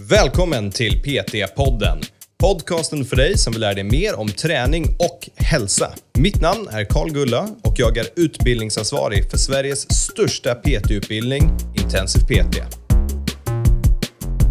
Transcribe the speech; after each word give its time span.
Välkommen 0.00 0.70
till 0.70 1.02
PT-podden. 1.02 2.02
Podcasten 2.38 3.04
för 3.04 3.16
dig 3.16 3.38
som 3.38 3.52
vill 3.52 3.60
lära 3.60 3.74
dig 3.74 3.84
mer 3.84 4.18
om 4.18 4.28
träning 4.28 4.84
och 4.84 5.28
hälsa. 5.36 5.90
Mitt 6.18 6.40
namn 6.40 6.68
är 6.70 6.84
Karl 6.84 7.10
Gulla 7.10 7.48
och 7.62 7.74
jag 7.76 7.96
är 7.96 8.06
utbildningsansvarig 8.16 9.30
för 9.30 9.38
Sveriges 9.38 9.92
största 9.92 10.54
PT-utbildning, 10.54 11.50
Intensiv 11.74 12.20
PT. 12.20 12.56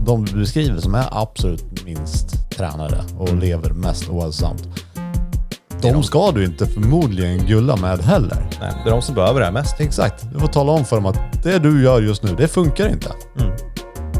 de 0.06 0.26
du 0.26 0.40
beskriver 0.40 0.80
som 0.80 0.96
är 0.96 1.08
absolut 1.12 1.84
minst 1.86 2.50
tränade 2.50 3.04
och 3.18 3.36
lever 3.36 3.70
mest 3.70 4.10
ohälsosamt. 4.10 4.64
De 5.82 6.04
ska 6.04 6.32
du 6.32 6.46
inte 6.46 6.68
förmodligen 6.68 7.46
gulla 7.46 7.76
med 7.76 8.00
heller. 8.00 8.48
Nej, 8.60 8.74
det 8.84 8.90
är 8.90 8.94
de 8.94 9.02
som 9.02 9.16
behöver 9.16 9.40
det 9.40 9.46
här 9.46 9.54
mest. 9.54 9.80
Exakt. 9.80 10.26
Du 10.34 10.40
får 10.40 10.48
tala 10.48 10.72
om 10.72 10.86
för 10.86 10.96
dem 10.96 11.06
att 11.06 11.44
det 11.44 11.60
du 11.60 11.84
gör 11.84 12.02
just 12.02 12.24
nu, 12.24 12.36
det 12.38 12.48
funkar 12.48 12.90
inte. 12.90 13.12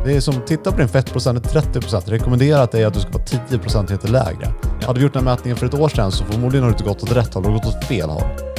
Det 0.06 0.16
är 0.16 0.20
som, 0.20 0.42
titta 0.42 0.72
på 0.72 0.78
din 0.78 0.88
fettprocent, 0.88 1.56
är 1.56 1.62
30%. 1.62 2.10
Rekommenderat 2.10 2.74
är 2.74 2.88
att 2.88 2.94
du 2.94 3.00
ska 3.00 3.12
vara 3.12 3.24
10 3.24 3.60
procentenheter 3.60 4.08
lägre. 4.08 4.54
Hade 4.86 5.00
vi 5.00 5.04
gjort 5.04 5.14
den 5.14 5.28
här 5.28 5.36
mätningen 5.36 5.58
för 5.58 5.66
ett 5.66 5.74
år 5.74 5.90
sedan 5.90 6.12
så 6.12 6.26
förmodligen 6.26 6.64
har 6.64 6.72
du 6.72 6.74
inte 6.74 6.84
gått 6.84 7.04
åt 7.04 7.12
rätt 7.12 7.34
håll, 7.34 7.44
du 7.44 7.50
har 7.50 7.56
gått 7.56 7.66
åt 7.66 7.86
fel 7.86 8.10
håll. 8.10 8.55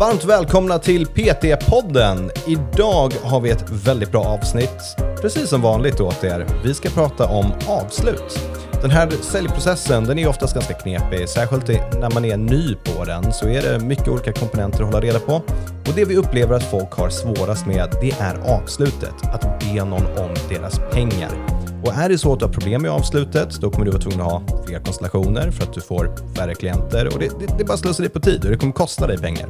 Varmt 0.00 0.24
välkomna 0.24 0.78
till 0.78 1.06
PT-podden. 1.06 2.30
Idag 2.46 3.12
har 3.22 3.40
vi 3.40 3.50
ett 3.50 3.70
väldigt 3.70 4.12
bra 4.12 4.24
avsnitt, 4.24 4.96
precis 5.20 5.48
som 5.48 5.62
vanligt 5.62 6.00
åt 6.00 6.24
er. 6.24 6.46
Vi 6.64 6.74
ska 6.74 6.88
prata 6.88 7.26
om 7.26 7.52
avslut. 7.68 8.40
Den 8.82 8.90
här 8.90 9.10
säljprocessen 9.10 10.04
den 10.04 10.18
är 10.18 10.28
oftast 10.28 10.54
ganska 10.54 10.74
knepig, 10.74 11.28
särskilt 11.28 11.68
när 11.68 12.14
man 12.14 12.24
är 12.24 12.36
ny 12.36 12.74
på 12.74 13.04
den 13.04 13.32
så 13.32 13.48
är 13.48 13.62
det 13.62 13.84
mycket 13.84 14.08
olika 14.08 14.32
komponenter 14.32 14.80
att 14.80 14.86
hålla 14.86 15.00
reda 15.00 15.18
på. 15.18 15.32
Och 15.86 15.94
det 15.94 16.04
vi 16.04 16.16
upplever 16.16 16.56
att 16.56 16.70
folk 16.70 16.92
har 16.92 17.08
svårast 17.08 17.66
med, 17.66 17.96
det 18.00 18.10
är 18.10 18.34
avslutet, 18.34 19.14
att 19.32 19.60
be 19.60 19.84
någon 19.84 20.06
om 20.06 20.34
deras 20.48 20.80
pengar. 20.92 21.30
Och 21.86 21.94
är 21.94 22.08
det 22.08 22.18
så 22.18 22.32
att 22.32 22.38
du 22.38 22.44
har 22.44 22.52
problem 22.52 22.82
med 22.82 22.90
avslutet, 22.90 23.60
då 23.60 23.70
kommer 23.70 23.84
du 23.84 23.90
vara 23.90 24.02
tvungen 24.02 24.20
att 24.20 24.26
ha 24.26 24.42
fler 24.66 24.80
konstellationer 24.80 25.50
för 25.50 25.62
att 25.62 25.72
du 25.72 25.80
får 25.80 26.34
färre 26.36 26.54
klienter 26.54 27.14
och 27.14 27.18
det, 27.18 27.38
det, 27.38 27.58
det 27.58 27.64
bara 27.64 27.76
slöseri 27.76 28.08
på 28.08 28.20
tid 28.20 28.44
och 28.44 28.50
det 28.50 28.56
kommer 28.56 28.72
kosta 28.72 29.06
dig 29.06 29.18
pengar. 29.18 29.48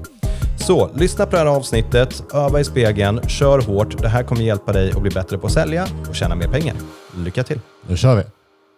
Så 0.59 0.91
lyssna 0.95 1.27
på 1.27 1.31
det 1.31 1.39
här 1.39 1.47
avsnittet, 1.47 2.23
öva 2.35 2.61
i 2.61 2.65
spegeln, 2.65 3.29
kör 3.29 3.59
hårt. 3.59 4.03
Det 4.03 4.09
här 4.09 4.23
kommer 4.23 4.43
hjälpa 4.43 4.73
dig 4.73 4.91
att 4.91 5.03
bli 5.03 5.11
bättre 5.11 5.39
på 5.39 5.47
att 5.47 5.53
sälja 5.53 5.87
och 6.09 6.15
tjäna 6.15 6.35
mer 6.35 6.49
pengar. 6.49 6.77
Lycka 7.17 7.45
till! 7.45 7.61
Nu 7.89 7.97
kör 7.97 8.17
vi. 8.17 8.23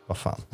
Vad 0.06 0.18
fan. 0.18 0.40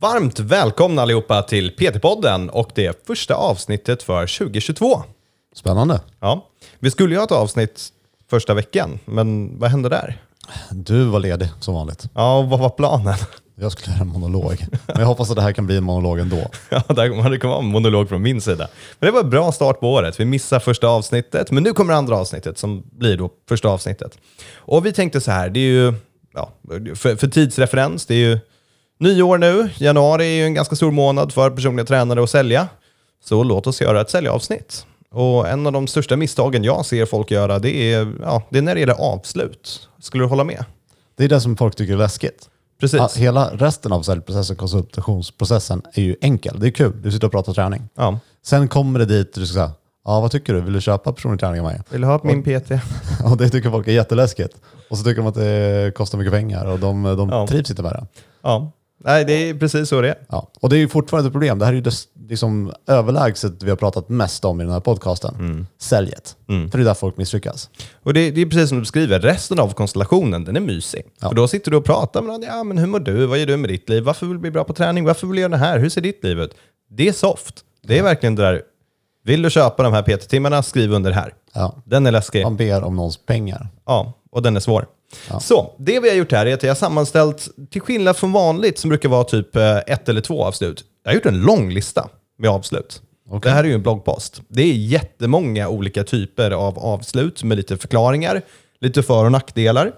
Varmt 0.00 0.38
välkomna 0.38 1.02
allihopa 1.02 1.42
till 1.42 1.76
PT-podden 1.76 2.48
och 2.48 2.70
det 2.74 3.06
första 3.06 3.34
avsnittet 3.34 4.02
för 4.02 4.38
2022. 4.38 5.02
Spännande. 5.54 6.00
Ja, 6.20 6.46
vi 6.78 6.90
skulle 6.90 7.14
ju 7.14 7.18
ha 7.18 7.24
ett 7.24 7.32
avsnitt 7.32 7.88
första 8.30 8.54
veckan, 8.54 8.98
men 9.04 9.58
vad 9.58 9.70
hände 9.70 9.88
där? 9.88 10.25
Du 10.70 11.04
var 11.04 11.20
ledig 11.20 11.48
som 11.60 11.74
vanligt. 11.74 12.08
Ja, 12.14 12.42
vad 12.42 12.60
var 12.60 12.68
planen? 12.68 13.14
Jag 13.60 13.72
skulle 13.72 13.92
göra 13.92 14.02
en 14.02 14.08
monolog. 14.08 14.66
Men 14.86 15.00
jag 15.00 15.06
hoppas 15.06 15.30
att 15.30 15.36
det 15.36 15.42
här 15.42 15.52
kan 15.52 15.66
bli 15.66 15.76
en 15.76 15.84
monolog 15.84 16.18
ändå. 16.18 16.36
Ja, 16.70 16.82
det 16.88 17.08
kommer 17.08 17.48
vara 17.48 17.58
en 17.58 17.66
monolog 17.66 18.08
från 18.08 18.22
min 18.22 18.40
sida. 18.40 18.68
Men 18.98 19.06
det 19.06 19.12
var 19.12 19.20
en 19.20 19.30
bra 19.30 19.52
start 19.52 19.80
på 19.80 19.92
året. 19.92 20.20
Vi 20.20 20.24
missade 20.24 20.60
första 20.60 20.88
avsnittet, 20.88 21.50
men 21.50 21.62
nu 21.62 21.72
kommer 21.72 21.94
andra 21.94 22.16
avsnittet 22.16 22.58
som 22.58 22.82
blir 22.92 23.16
då 23.16 23.30
första 23.48 23.68
avsnittet. 23.68 24.18
Och 24.54 24.86
vi 24.86 24.92
tänkte 24.92 25.20
så 25.20 25.30
här, 25.30 25.50
det 25.50 25.60
är 25.60 25.72
ju, 25.72 25.94
ja, 26.34 26.52
för, 26.94 27.16
för 27.16 27.28
tidsreferens, 27.28 28.06
det 28.06 28.14
är 28.14 28.18
ju 28.28 28.38
nyår 28.98 29.38
nu. 29.38 29.70
Januari 29.76 30.24
är 30.24 30.36
ju 30.36 30.44
en 30.44 30.54
ganska 30.54 30.76
stor 30.76 30.90
månad 30.90 31.32
för 31.32 31.50
personliga 31.50 31.86
tränare 31.86 32.22
att 32.22 32.30
sälja. 32.30 32.68
Så 33.24 33.42
låt 33.42 33.66
oss 33.66 33.80
göra 33.80 34.00
ett 34.00 34.10
säljavsnitt. 34.10 34.86
Och 35.16 35.48
en 35.48 35.66
av 35.66 35.72
de 35.72 35.86
största 35.86 36.16
misstagen 36.16 36.64
jag 36.64 36.86
ser 36.86 37.06
folk 37.06 37.30
göra, 37.30 37.58
det 37.58 37.92
är, 37.92 38.12
ja, 38.20 38.42
det 38.50 38.58
är 38.58 38.62
när 38.62 38.74
det 38.74 38.80
gäller 38.80 39.12
avslut. 39.12 39.88
Skulle 40.00 40.24
du 40.24 40.28
hålla 40.28 40.44
med? 40.44 40.64
Det 41.16 41.24
är 41.24 41.28
det 41.28 41.40
som 41.40 41.56
folk 41.56 41.76
tycker 41.76 41.92
är 41.92 41.96
läskigt. 41.98 42.48
Precis. 42.80 42.98
Ja, 42.98 43.08
hela 43.16 43.50
resten 43.54 43.92
av 43.92 44.02
säljprocessen, 44.02 44.56
konsultationsprocessen, 44.56 45.82
är 45.94 46.02
ju 46.02 46.16
enkel. 46.20 46.60
Det 46.60 46.66
är 46.66 46.70
kul. 46.70 47.02
Du 47.02 47.12
sitter 47.12 47.26
och 47.26 47.30
pratar 47.32 47.52
träning. 47.52 47.82
Ja. 47.96 48.18
Sen 48.46 48.68
kommer 48.68 48.98
det 48.98 49.04
dit 49.06 49.34
och 49.34 49.40
du 49.40 49.46
ska 49.46 49.54
säga, 49.54 49.70
ja 50.04 50.20
vad 50.20 50.30
tycker 50.30 50.54
du? 50.54 50.60
Vill 50.60 50.72
du 50.72 50.80
köpa 50.80 51.12
personlig 51.12 51.40
träning 51.40 51.60
av 51.60 51.66
mig? 51.66 51.80
Vill 51.90 52.00
du 52.00 52.06
ha 52.06 52.20
min 52.22 52.42
PT? 52.42 52.70
Och 53.24 53.36
det 53.36 53.48
tycker 53.50 53.70
folk 53.70 53.88
är 53.88 53.92
jätteläskigt. 53.92 54.56
Och 54.90 54.98
så 54.98 55.04
tycker 55.04 55.22
de 55.22 55.26
att 55.28 55.34
det 55.34 55.92
kostar 55.96 56.18
mycket 56.18 56.32
pengar 56.32 56.64
och 56.64 56.78
de, 56.78 57.02
de 57.02 57.28
Ja. 57.28 57.46
trivs 57.46 57.70
inte 57.70 57.82
med 57.82 57.92
det. 57.92 58.06
Ja. 58.42 58.72
Nej, 59.06 59.24
det 59.24 59.32
är 59.32 59.54
precis 59.54 59.88
så 59.88 60.00
det 60.00 60.08
är. 60.08 60.18
Ja. 60.28 60.50
Och 60.60 60.68
det 60.68 60.76
är 60.76 60.78
ju 60.78 60.88
fortfarande 60.88 61.28
ett 61.28 61.32
problem. 61.32 61.58
Det 61.58 61.64
här 61.64 61.72
är 61.72 61.76
ju 61.76 61.82
det 61.82 61.94
liksom 62.28 62.72
överlägset 62.86 63.62
vi 63.62 63.70
har 63.70 63.76
pratat 63.76 64.08
mest 64.08 64.44
om 64.44 64.60
i 64.60 64.64
den 64.64 64.72
här 64.72 64.80
podcasten. 64.80 65.34
Mm. 65.34 65.66
Säljet. 65.78 66.36
För 66.46 66.78
det 66.78 66.82
är 66.82 66.84
där 66.84 66.94
folk 66.94 67.16
misslyckas. 67.16 67.70
Och 68.02 68.14
det, 68.14 68.30
det 68.30 68.40
är 68.40 68.46
precis 68.46 68.68
som 68.68 68.78
du 68.78 68.82
beskriver, 68.82 69.20
resten 69.20 69.58
av 69.58 69.72
konstellationen 69.72 70.44
den 70.44 70.56
är 70.56 70.60
mysig. 70.60 71.02
Ja. 71.20 71.28
För 71.28 71.36
då 71.36 71.48
sitter 71.48 71.70
du 71.70 71.76
och 71.76 71.84
pratar 71.84 72.22
med 72.22 72.32
någon, 72.32 72.42
ja 72.42 72.64
men 72.64 72.78
hur 72.78 72.86
mår 72.86 73.00
du, 73.00 73.26
vad 73.26 73.38
gör 73.38 73.46
du 73.46 73.56
med 73.56 73.70
ditt 73.70 73.88
liv, 73.88 74.02
varför 74.02 74.26
vill 74.26 74.36
du 74.36 74.40
bli 74.40 74.50
bra 74.50 74.64
på 74.64 74.72
träning, 74.72 75.04
varför 75.04 75.26
vill 75.26 75.36
du 75.36 75.40
göra 75.40 75.50
det 75.50 75.56
här, 75.56 75.78
hur 75.78 75.88
ser 75.88 76.00
ditt 76.00 76.24
liv 76.24 76.40
ut? 76.40 76.54
Det 76.90 77.08
är 77.08 77.12
soft. 77.12 77.54
Det 77.82 77.98
är 77.98 78.02
verkligen 78.02 78.34
det 78.34 78.42
där, 78.42 78.62
vill 79.24 79.42
du 79.42 79.50
köpa 79.50 79.82
de 79.82 79.92
här 79.92 80.02
PT-timmarna, 80.02 80.62
skriv 80.62 80.92
under 80.92 81.10
här. 81.10 81.34
Ja. 81.52 81.74
Den 81.84 82.06
är 82.06 82.10
läskig. 82.10 82.42
Man 82.42 82.56
ber 82.56 82.84
om 82.84 82.96
någons 82.96 83.26
pengar. 83.26 83.68
Ja, 83.86 84.12
och 84.30 84.42
den 84.42 84.56
är 84.56 84.60
svår. 84.60 84.86
Så, 85.40 85.74
det 85.78 86.00
vi 86.00 86.08
har 86.08 86.16
gjort 86.16 86.32
här 86.32 86.46
är 86.46 86.54
att 86.54 86.62
jag 86.62 86.70
har 86.70 86.74
sammanställt, 86.74 87.48
till 87.70 87.80
skillnad 87.80 88.16
från 88.16 88.32
vanligt 88.32 88.78
som 88.78 88.88
brukar 88.88 89.08
vara 89.08 89.24
typ 89.24 89.56
eh, 89.56 89.76
ett 89.76 90.08
eller 90.08 90.20
två 90.20 90.44
avslut, 90.44 90.84
jag 91.04 91.10
har 91.10 91.14
gjort 91.14 91.26
en 91.26 91.40
lång 91.40 91.70
lista 91.70 92.08
med 92.38 92.50
avslut. 92.50 93.02
Det 93.42 93.50
här 93.50 93.64
är 93.64 93.68
ju 93.68 93.74
en 93.74 93.82
bloggpost. 93.82 94.42
Det 94.48 94.62
är 94.62 94.72
jättemånga 94.72 95.68
olika 95.68 96.04
typer 96.04 96.50
av 96.50 96.78
avslut 96.78 97.42
med 97.42 97.56
lite 97.56 97.76
förklaringar, 97.76 98.42
lite 98.80 99.02
för 99.02 99.24
och 99.24 99.32
nackdelar. 99.32 99.92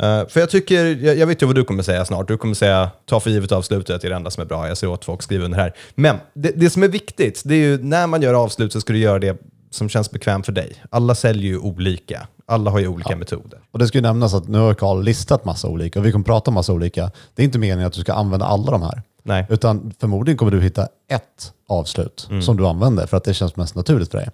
Eh, 0.00 0.28
för 0.28 0.40
jag 0.40 0.50
tycker, 0.50 0.84
jag, 0.84 1.18
jag 1.18 1.26
vet 1.26 1.42
ju 1.42 1.46
vad 1.46 1.54
du 1.54 1.64
kommer 1.64 1.82
säga 1.82 2.04
snart. 2.04 2.28
Du 2.28 2.36
kommer 2.36 2.54
säga 2.54 2.90
ta 3.06 3.20
för 3.20 3.30
givet 3.30 3.52
avslutet, 3.52 4.00
det 4.00 4.08
är 4.08 4.10
det 4.10 4.16
enda 4.16 4.30
som 4.30 4.40
är 4.40 4.46
bra. 4.46 4.68
Jag 4.68 4.78
ser 4.78 4.86
åt 4.86 5.04
folk 5.04 5.22
skriva 5.22 5.44
under 5.44 5.58
här. 5.58 5.74
Men 5.94 6.16
det, 6.34 6.52
det 6.56 6.70
som 6.70 6.82
är 6.82 6.88
viktigt, 6.88 7.42
det 7.44 7.54
är 7.54 7.58
ju 7.58 7.78
när 7.82 8.06
man 8.06 8.22
gör 8.22 8.34
avslut 8.34 8.72
så 8.72 8.80
ska 8.80 8.92
du 8.92 8.98
göra 8.98 9.18
det 9.18 9.40
som 9.70 9.88
känns 9.88 10.10
bekvämt 10.10 10.46
för 10.46 10.52
dig. 10.52 10.84
Alla 10.90 11.14
säljer 11.14 11.50
ju 11.50 11.58
olika. 11.58 12.26
Alla 12.48 12.70
har 12.70 12.78
ju 12.78 12.88
olika 12.88 13.16
metoder. 13.16 13.60
Och 13.70 13.78
det 13.78 13.86
ska 13.88 13.98
ju 13.98 14.02
nämnas 14.02 14.34
att 14.34 14.48
nu 14.48 14.58
har 14.58 14.74
Karl 14.74 15.02
listat 15.02 15.44
massa 15.44 15.68
olika 15.68 15.98
och 15.98 16.06
vi 16.06 16.12
kommer 16.12 16.24
prata 16.24 16.50
om 16.50 16.54
massa 16.54 16.72
olika. 16.72 17.10
Det 17.34 17.42
är 17.42 17.44
inte 17.44 17.58
meningen 17.58 17.86
att 17.86 17.92
du 17.92 18.00
ska 18.00 18.12
använda 18.12 18.46
alla 18.46 18.70
de 18.72 18.82
här. 18.82 19.02
Nej. 19.22 19.46
Utan 19.48 19.92
förmodligen 20.00 20.38
kommer 20.38 20.52
du 20.52 20.60
hitta 20.60 20.88
ett 21.08 21.52
avslut 21.68 22.26
Mm. 22.30 22.42
som 22.42 22.56
du 22.56 22.66
använder 22.66 23.06
för 23.06 23.16
att 23.16 23.24
det 23.24 23.34
känns 23.34 23.56
mest 23.56 23.74
naturligt 23.74 24.10
för 24.10 24.18
dig. 24.18 24.28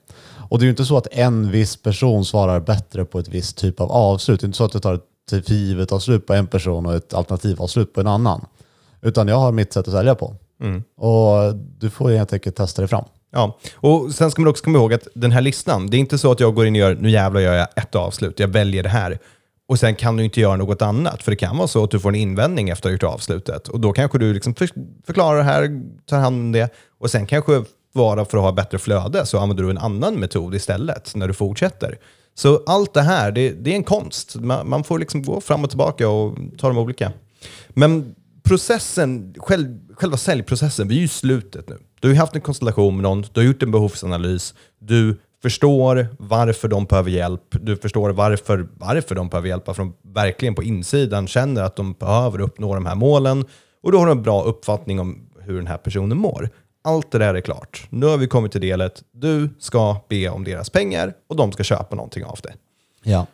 Och 0.50 0.58
det 0.58 0.62
är 0.62 0.66
ju 0.66 0.70
inte 0.70 0.84
så 0.84 0.96
att 0.96 1.06
en 1.10 1.50
viss 1.50 1.76
person 1.82 2.24
svarar 2.24 2.60
bättre 2.60 3.04
på 3.04 3.18
ett 3.18 3.28
visst 3.28 3.56
typ 3.56 3.80
av 3.80 3.92
avslut. 3.92 4.40
Det 4.40 4.44
är 4.44 4.46
inte 4.46 4.56
så 4.58 4.64
att 4.64 4.72
du 4.72 4.78
tar 4.80 5.00
ett 5.32 5.50
givet 5.50 5.92
avslut 5.92 6.26
på 6.26 6.34
en 6.34 6.46
person 6.46 6.86
och 6.86 6.94
ett 6.94 7.14
alternativ 7.14 7.62
avslut 7.62 7.92
på 7.92 8.00
en 8.00 8.06
annan. 8.06 8.46
Utan 9.02 9.28
jag 9.28 9.36
har 9.36 9.52
mitt 9.52 9.72
sätt 9.72 9.88
att 9.88 9.94
sälja 9.94 10.14
på. 10.14 10.36
Mm. 10.60 10.82
Och 10.96 11.54
du 11.78 11.90
får 11.90 12.10
helt 12.10 12.32
enkelt 12.32 12.56
testa 12.56 12.82
dig 12.82 12.88
fram. 12.88 13.04
Ja, 13.34 13.58
och 13.76 14.14
sen 14.14 14.30
ska 14.30 14.42
man 14.42 14.50
också 14.50 14.64
komma 14.64 14.78
ihåg 14.78 14.94
att 14.94 15.08
den 15.14 15.32
här 15.32 15.40
listan, 15.40 15.86
det 15.90 15.96
är 15.96 15.98
inte 15.98 16.18
så 16.18 16.32
att 16.32 16.40
jag 16.40 16.54
går 16.54 16.66
in 16.66 16.74
och 16.74 16.78
gör, 16.78 16.94
nu 16.94 17.10
jävlar 17.10 17.40
gör 17.40 17.54
jag 17.54 17.68
ett 17.76 17.94
avslut, 17.94 18.40
jag 18.40 18.48
väljer 18.48 18.82
det 18.82 18.88
här. 18.88 19.18
Och 19.68 19.78
sen 19.78 19.94
kan 19.94 20.16
du 20.16 20.24
inte 20.24 20.40
göra 20.40 20.56
något 20.56 20.82
annat, 20.82 21.22
för 21.22 21.30
det 21.30 21.36
kan 21.36 21.56
vara 21.56 21.68
så 21.68 21.84
att 21.84 21.90
du 21.90 22.00
får 22.00 22.08
en 22.08 22.14
invändning 22.14 22.68
efter 22.68 22.88
att 22.88 22.90
ha 22.90 23.08
gjort 23.08 23.14
avslutet. 23.14 23.68
Och 23.68 23.80
då 23.80 23.92
kanske 23.92 24.18
du 24.18 24.34
liksom 24.34 24.54
förklarar 25.06 25.38
det 25.38 25.44
här, 25.44 25.82
tar 26.06 26.18
hand 26.18 26.40
om 26.40 26.52
det, 26.52 26.74
och 26.98 27.10
sen 27.10 27.26
kanske 27.26 27.64
vara 27.92 28.24
för 28.24 28.38
att 28.38 28.44
ha 28.44 28.52
bättre 28.52 28.78
flöde 28.78 29.26
så 29.26 29.38
använder 29.38 29.64
du 29.64 29.70
en 29.70 29.78
annan 29.78 30.14
metod 30.14 30.54
istället 30.54 31.14
när 31.14 31.28
du 31.28 31.34
fortsätter. 31.34 31.98
Så 32.34 32.62
allt 32.66 32.94
det 32.94 33.02
här, 33.02 33.32
det, 33.32 33.50
det 33.50 33.72
är 33.72 33.76
en 33.76 33.84
konst. 33.84 34.36
Man, 34.36 34.68
man 34.68 34.84
får 34.84 34.98
liksom 34.98 35.22
gå 35.22 35.40
fram 35.40 35.64
och 35.64 35.70
tillbaka 35.70 36.08
och 36.08 36.38
ta 36.58 36.68
de 36.68 36.78
olika. 36.78 37.12
Men 37.68 38.14
processen, 38.42 39.34
själv, 39.38 39.78
själva 39.94 40.16
säljprocessen, 40.16 40.88
vi 40.88 40.94
är 40.94 40.98
ju 40.98 41.04
i 41.04 41.08
slutet 41.08 41.68
nu. 41.68 41.78
Du 42.04 42.10
har 42.10 42.16
haft 42.16 42.34
en 42.34 42.40
konstellation 42.40 42.96
med 42.96 43.02
någon, 43.02 43.22
du 43.32 43.40
har 43.40 43.46
gjort 43.46 43.62
en 43.62 43.70
behovsanalys, 43.70 44.54
du 44.78 45.16
förstår 45.42 46.08
varför 46.18 46.68
de 46.68 46.84
behöver 46.84 47.10
hjälp, 47.10 47.42
du 47.50 47.76
förstår 47.76 48.10
varför, 48.10 48.68
varför 48.78 49.14
de 49.14 49.28
behöver 49.28 49.48
hjälp, 49.48 49.66
för 49.66 49.74
de 49.74 49.94
verkligen 50.02 50.54
på 50.54 50.62
insidan 50.62 51.26
känner 51.26 51.62
att 51.62 51.76
de 51.76 51.92
behöver 51.92 52.40
uppnå 52.40 52.74
de 52.74 52.86
här 52.86 52.94
målen 52.94 53.44
och 53.82 53.92
då 53.92 53.98
har 53.98 54.06
du 54.06 54.12
en 54.12 54.22
bra 54.22 54.42
uppfattning 54.42 55.00
om 55.00 55.26
hur 55.40 55.56
den 55.56 55.66
här 55.66 55.76
personen 55.76 56.18
mår. 56.18 56.50
Allt 56.82 57.10
det 57.10 57.18
där 57.18 57.34
är 57.34 57.40
klart. 57.40 57.86
Nu 57.90 58.06
har 58.06 58.16
vi 58.16 58.26
kommit 58.26 58.52
till 58.52 58.60
delet, 58.60 59.02
du 59.12 59.50
ska 59.58 59.96
be 60.08 60.28
om 60.28 60.44
deras 60.44 60.70
pengar 60.70 61.14
och 61.28 61.36
de 61.36 61.52
ska 61.52 61.62
köpa 61.62 61.96
någonting 61.96 62.24
av 62.24 62.38
det. 62.42 62.54
Ja. 63.02 63.26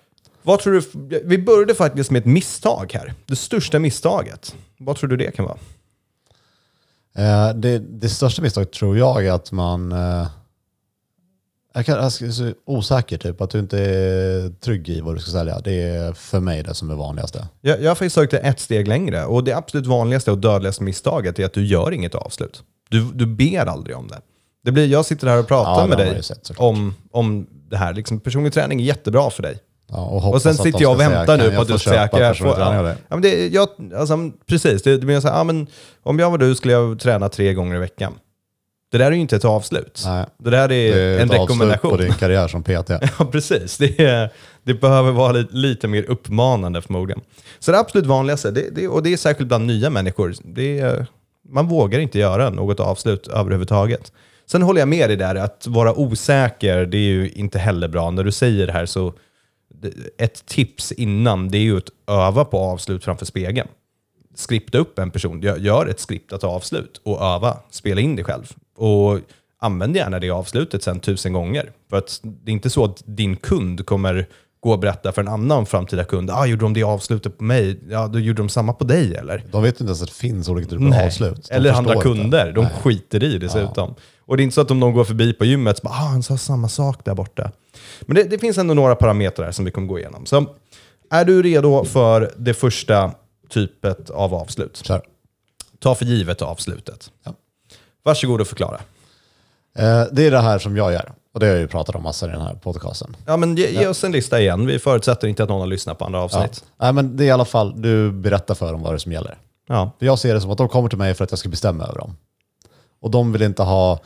Vad 0.43 0.61
tror 0.61 0.73
du, 0.73 1.23
vi 1.25 1.39
började 1.39 1.75
faktiskt 1.75 2.11
med 2.11 2.21
ett 2.21 2.27
misstag 2.27 2.91
här. 2.95 3.15
Det 3.27 3.37
största 3.37 3.79
misstaget. 3.79 4.57
Vad 4.79 4.97
tror 4.97 5.11
du 5.11 5.17
det 5.17 5.31
kan 5.31 5.45
vara? 5.45 5.59
Eh, 7.17 7.55
det, 7.55 7.79
det 7.79 8.09
största 8.09 8.43
misstaget 8.43 8.73
tror 8.73 8.99
jag 8.99 9.27
är 9.27 9.33
att 9.33 9.53
man... 9.53 9.93
Eh, 9.93 10.27
jag, 11.75 11.87
kan, 11.87 11.97
jag 11.97 12.05
är 12.05 12.31
så 12.31 12.53
osäker 12.67 13.19
typ, 13.19 13.41
att 13.41 13.51
du 13.51 13.59
inte 13.59 13.79
är 13.79 14.51
trygg 14.61 14.89
i 14.89 15.01
vad 15.01 15.17
du 15.17 15.21
ska 15.21 15.31
sälja. 15.31 15.61
Det 15.61 15.83
är 15.83 16.13
för 16.13 16.41
mig 16.41 16.63
det 16.63 16.75
som 16.75 16.91
är 16.91 16.95
vanligaste. 16.95 17.49
Jag, 17.61 17.83
jag 17.83 17.91
har 17.91 17.95
faktiskt 17.95 18.15
tagit 18.15 18.31
det 18.31 18.39
ett 18.39 18.61
steg 18.61 18.89
längre 18.89 19.25
och 19.25 19.45
det 19.45 19.53
absolut 19.53 19.87
vanligaste 19.87 20.31
och 20.31 20.39
dödligaste 20.39 20.83
misstaget 20.83 21.39
är 21.39 21.45
att 21.45 21.53
du 21.53 21.67
gör 21.67 21.93
inget 21.93 22.15
avslut. 22.15 22.63
Du, 22.89 23.13
du 23.13 23.27
ber 23.27 23.67
aldrig 23.67 23.97
om 23.97 24.09
det. 24.09 24.21
det 24.65 24.73
blir, 24.73 24.87
jag 24.87 25.05
sitter 25.05 25.27
här 25.27 25.39
och 25.39 25.49
pratar 25.49 25.81
Ja, 25.81 25.87
med 25.87 25.99
dig 25.99 26.23
sett, 26.23 26.51
om, 26.57 26.95
om 27.11 27.47
det 27.71 27.77
här. 27.77 27.95
Liksom, 27.95 28.21
personlig 28.21 28.53
träning 28.53 28.81
är 28.81 28.85
jättebra 28.85 29.31
för 29.31 29.43
dig. 29.43 29.59
Ja, 29.93 29.99
och, 30.05 30.35
Och 30.35 30.43
sen 30.43 30.55
sitter 30.55 30.83
jag 30.83 30.93
och 30.93 30.99
säga, 30.99 31.11
väntar 31.11 31.39
"Kan 31.39 31.47
nu 31.47 31.57
på 31.57 31.63
att 31.63 31.69
du 31.69 31.79
ska 31.79 31.91
säga... 31.91 32.09
av 32.13 32.75
ja. 32.75 32.83
dig?" 32.83 32.97
Ja, 33.09 33.17
men 33.17 33.23
det, 33.23 33.47
jag, 33.49 33.69
alltså, 33.97 34.31
precis, 34.47 34.83
det, 34.83 34.97
det 34.97 35.07
blir 35.07 35.21
så 35.21 35.29
här, 35.29 35.37
ja, 35.37 35.45
men 35.45 35.67
om 36.03 36.19
jag 36.19 36.31
var 36.31 36.39
du 36.39 36.55
skulle 36.55 36.73
jag 36.75 36.99
träna 37.01 37.29
tre 37.29 37.55
gånger 37.55 37.77
i 37.77 37.79
veckan. 37.79 38.13
Det 38.93 38.99
där 38.99 39.07
är 39.07 39.11
ju 39.11 39.21
inte 39.21 39.37
ett 39.37 39.45
avslut. 39.45 40.03
Nej. 40.07 40.27
Det 40.39 40.51
där 40.51 40.63
är, 40.63 40.69
Det 40.69 40.77
är 41.01 41.19
en 41.19 41.31
ett 41.31 41.41
rekommendation. 41.41 41.91
på 41.91 41.97
din 41.97 42.13
karriär 42.13 42.49
som 42.49 42.63
PT. 42.63 42.91
Ja, 43.19 43.25
precis. 43.33 43.79
Det, 43.79 44.01
är, 44.01 44.31
det 44.63 44.75
behöver 44.75 45.13
vara 45.13 45.33
lite, 45.33 45.55
lite 45.57 45.89
mer 45.89 46.03
uppmanande 46.11 46.83
förmodligen. 46.83 47.21
Så 47.59 47.73
det 47.73 47.79
absolut 47.79 48.07
vanligaste, 48.07 48.51
det, 48.51 48.71
det, 48.75 48.89
och 48.89 49.03
det 49.03 49.13
är 49.13 49.17
särskilt 49.17 49.49
bland 49.49 49.67
nya 49.67 49.91
människor, 49.91 50.35
det 50.45 50.79
är, 50.79 51.07
man 51.49 51.69
vågar 51.69 51.99
inte 52.01 52.19
göra 52.19 52.51
något 52.51 52.81
avslut 52.81 53.27
överhuvudtaget. 53.29 54.13
Sen 54.47 54.63
håller 54.63 54.81
jag 54.81 54.89
med 54.89 55.11
dig 55.11 55.17
där, 55.17 55.35
att 55.35 55.67
vara 55.67 55.95
osäker, 55.99 56.87
det 56.87 56.97
är 56.97 57.01
ju 57.01 57.31
inte 57.31 57.59
heller 57.59 57.89
bra. 57.89 58.11
När 58.11 58.25
du 58.25 58.33
säger 58.33 58.67
det 58.67 58.73
här 58.73 58.87
så, 58.87 59.13
ett 60.19 60.47
tips 60.47 60.93
innan, 60.93 61.49
det 61.49 61.59
är 61.59 61.63
ju 61.63 61.77
att 61.77 61.91
öva 62.11 62.45
på 62.45 62.59
avslut 62.59 63.05
framför 63.05 63.27
spegeln. 63.27 63.69
Skripta 64.35 64.79
upp 64.79 64.99
en 64.99 65.11
person, 65.11 65.41
gör- 65.43 65.87
ett 65.87 66.01
skriptat 66.01 66.45
avslut 66.45 67.01
och 67.05 67.23
öva, 67.23 67.57
spela 67.71 68.01
in 68.01 68.17
det 68.17 68.25
själv. 68.25 68.53
Och 68.77 69.19
använd 69.61 69.97
gärna 69.97 70.19
det 70.19 70.31
avslutet 70.31 70.83
sen 70.83 71.01
tusen 71.01 71.33
gånger. 71.33 71.71
För 71.91 71.97
att 71.97 72.21
det 72.23 72.51
är 72.51 72.53
inte 72.53 72.71
så 72.71 72.85
att 72.85 73.03
din 73.07 73.37
kund 73.37 73.87
kommer 73.87 74.27
gå 74.61 74.73
och 74.73 74.79
berätta 74.79 75.13
för 75.13 75.23
en 75.23 75.29
annan 75.29 75.67
framtida 75.67 76.05
kund, 76.05 76.31
ah, 76.31 76.47
gjorde 76.47 76.65
de 76.65 76.73
det 76.75 76.83
avslutet 76.83 77.39
på 77.39 77.45
mig? 77.45 77.81
Ja, 77.91 78.07
då 78.09 78.19
gjorde 78.19 78.43
de 78.43 78.49
samma 78.49 78.73
på 78.73 78.85
dig 78.85 79.15
eller? 79.15 79.45
De 79.53 79.63
vet 79.63 79.75
inte 79.75 79.85
ens 79.85 80.03
att 80.03 80.09
det 80.09 80.15
finns 80.15 80.49
olika 80.49 80.71
typer 80.71 80.87
av 80.87 81.07
avslut. 81.07 81.49
De 81.49 81.55
Eller 81.55 81.73
andra 81.73 81.93
inte. 81.95 82.03
kunder. 82.05 82.53
De 82.53 82.65
Nej. 82.65 82.73
skiter 82.83 83.25
i 83.25 83.39
dessutom. 83.39 83.95
Och 84.31 84.37
det 84.37 84.43
är 84.43 84.45
inte 84.45 84.55
så 84.55 84.61
att 84.61 84.71
om 84.71 84.81
någon 84.81 84.93
går 84.93 85.05
förbi 85.05 85.33
på 85.33 85.45
gymmet 85.45 85.77
så 85.79 85.83
bara, 85.83 85.95
ah, 85.95 86.09
han 86.09 86.23
sa 86.23 86.37
samma 86.39 86.69
sak 86.69 87.05
där 87.05 87.15
borta. 87.15 87.51
Men 88.01 88.15
det, 88.17 88.23
det 88.23 88.39
finns 88.39 88.59
ändå 88.59 88.75
några 88.75 88.95
parametrar 88.97 89.53
som 89.53 89.65
vi 89.65 89.71
kommer 89.71 89.87
gå 89.89 89.99
igenom. 89.99 90.27
Så 90.27 90.47
är 91.11 91.25
du 91.25 91.43
redo 91.43 91.85
för 91.85 92.35
det 92.37 92.55
första 92.55 93.13
typet 93.49 94.11
av 94.11 94.35
avslut? 94.35 94.77
Kör. 94.77 95.03
Ta 95.79 95.95
för 95.95 96.05
givet 96.05 96.43
avslutet. 96.43 97.11
Ja. 97.25 97.35
Varsågod 98.03 98.41
och 98.41 98.47
förklara. 98.47 98.81
Eh, 99.79 100.03
det 100.13 100.27
är 100.27 100.31
det 100.31 100.41
här 100.41 100.59
som 100.59 100.77
jag 100.77 100.93
gör. 100.93 101.13
Och 101.35 101.41
det 101.41 101.47
har 101.47 101.53
jag 101.53 101.61
ju 101.61 101.69
pratat 101.69 101.95
om 101.95 102.03
massor 102.03 102.29
i 102.29 102.33
den 102.33 102.43
här 102.43 102.55
podcasten. 102.55 103.17
Ja, 103.27 103.37
men 103.37 103.57
ge, 103.57 103.71
ge 103.71 103.87
oss 103.87 104.05
en 104.05 104.13
lista 104.13 104.41
igen. 104.41 104.67
Vi 104.67 104.79
förutsätter 104.79 105.29
inte 105.29 105.43
att 105.43 105.49
någon 105.49 105.61
har 105.61 105.67
lyssnat 105.67 105.99
på 105.99 106.05
andra 106.05 106.19
Ja. 106.19 106.25
avsnitt. 106.25 106.65
Nej, 106.81 106.93
men 106.93 107.17
det 107.17 107.25
är 107.25 107.29
i 107.29 107.31
alla 107.31 107.45
fall, 107.45 107.83
du 107.83 108.13
berättar 108.13 108.55
för 108.55 108.73
dem 108.73 108.83
vad 108.83 108.93
det 108.93 108.97
är 108.97 108.99
som 108.99 109.13
gäller. 109.13 109.39
Ja. 109.69 109.91
Jag 109.99 110.19
ser 110.19 110.35
det 110.35 110.41
som 110.41 110.51
att 110.51 110.59
de 110.59 110.69
kommer 110.69 110.89
till 110.89 110.99
mig 110.99 111.15
för 111.15 111.25
att 111.25 111.33
jag 111.33 111.39
ska 111.39 111.49
bestämma 111.49 111.85
över 111.85 111.99
dem. 111.99 112.17
Och 113.03 113.11
de 113.11 113.33
vill 113.33 113.43
inte 113.43 113.63
ha, 113.63 113.99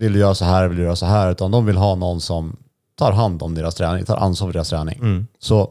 vill 0.00 0.12
du 0.12 0.18
göra 0.18 0.34
så 0.34 0.44
här, 0.44 0.68
vill 0.68 0.76
du 0.76 0.82
göra 0.84 0.96
så 0.96 1.06
här, 1.06 1.30
utan 1.32 1.50
de 1.50 1.66
vill 1.66 1.76
ha 1.76 1.94
någon 1.94 2.20
som 2.20 2.56
tar 2.94 3.12
hand 3.12 3.42
om 3.42 3.54
deras 3.54 3.74
träning, 3.74 4.04
tar 4.04 4.16
ansvar 4.16 4.48
för 4.48 4.52
deras 4.52 4.68
träning. 4.68 5.26
Så 5.38 5.70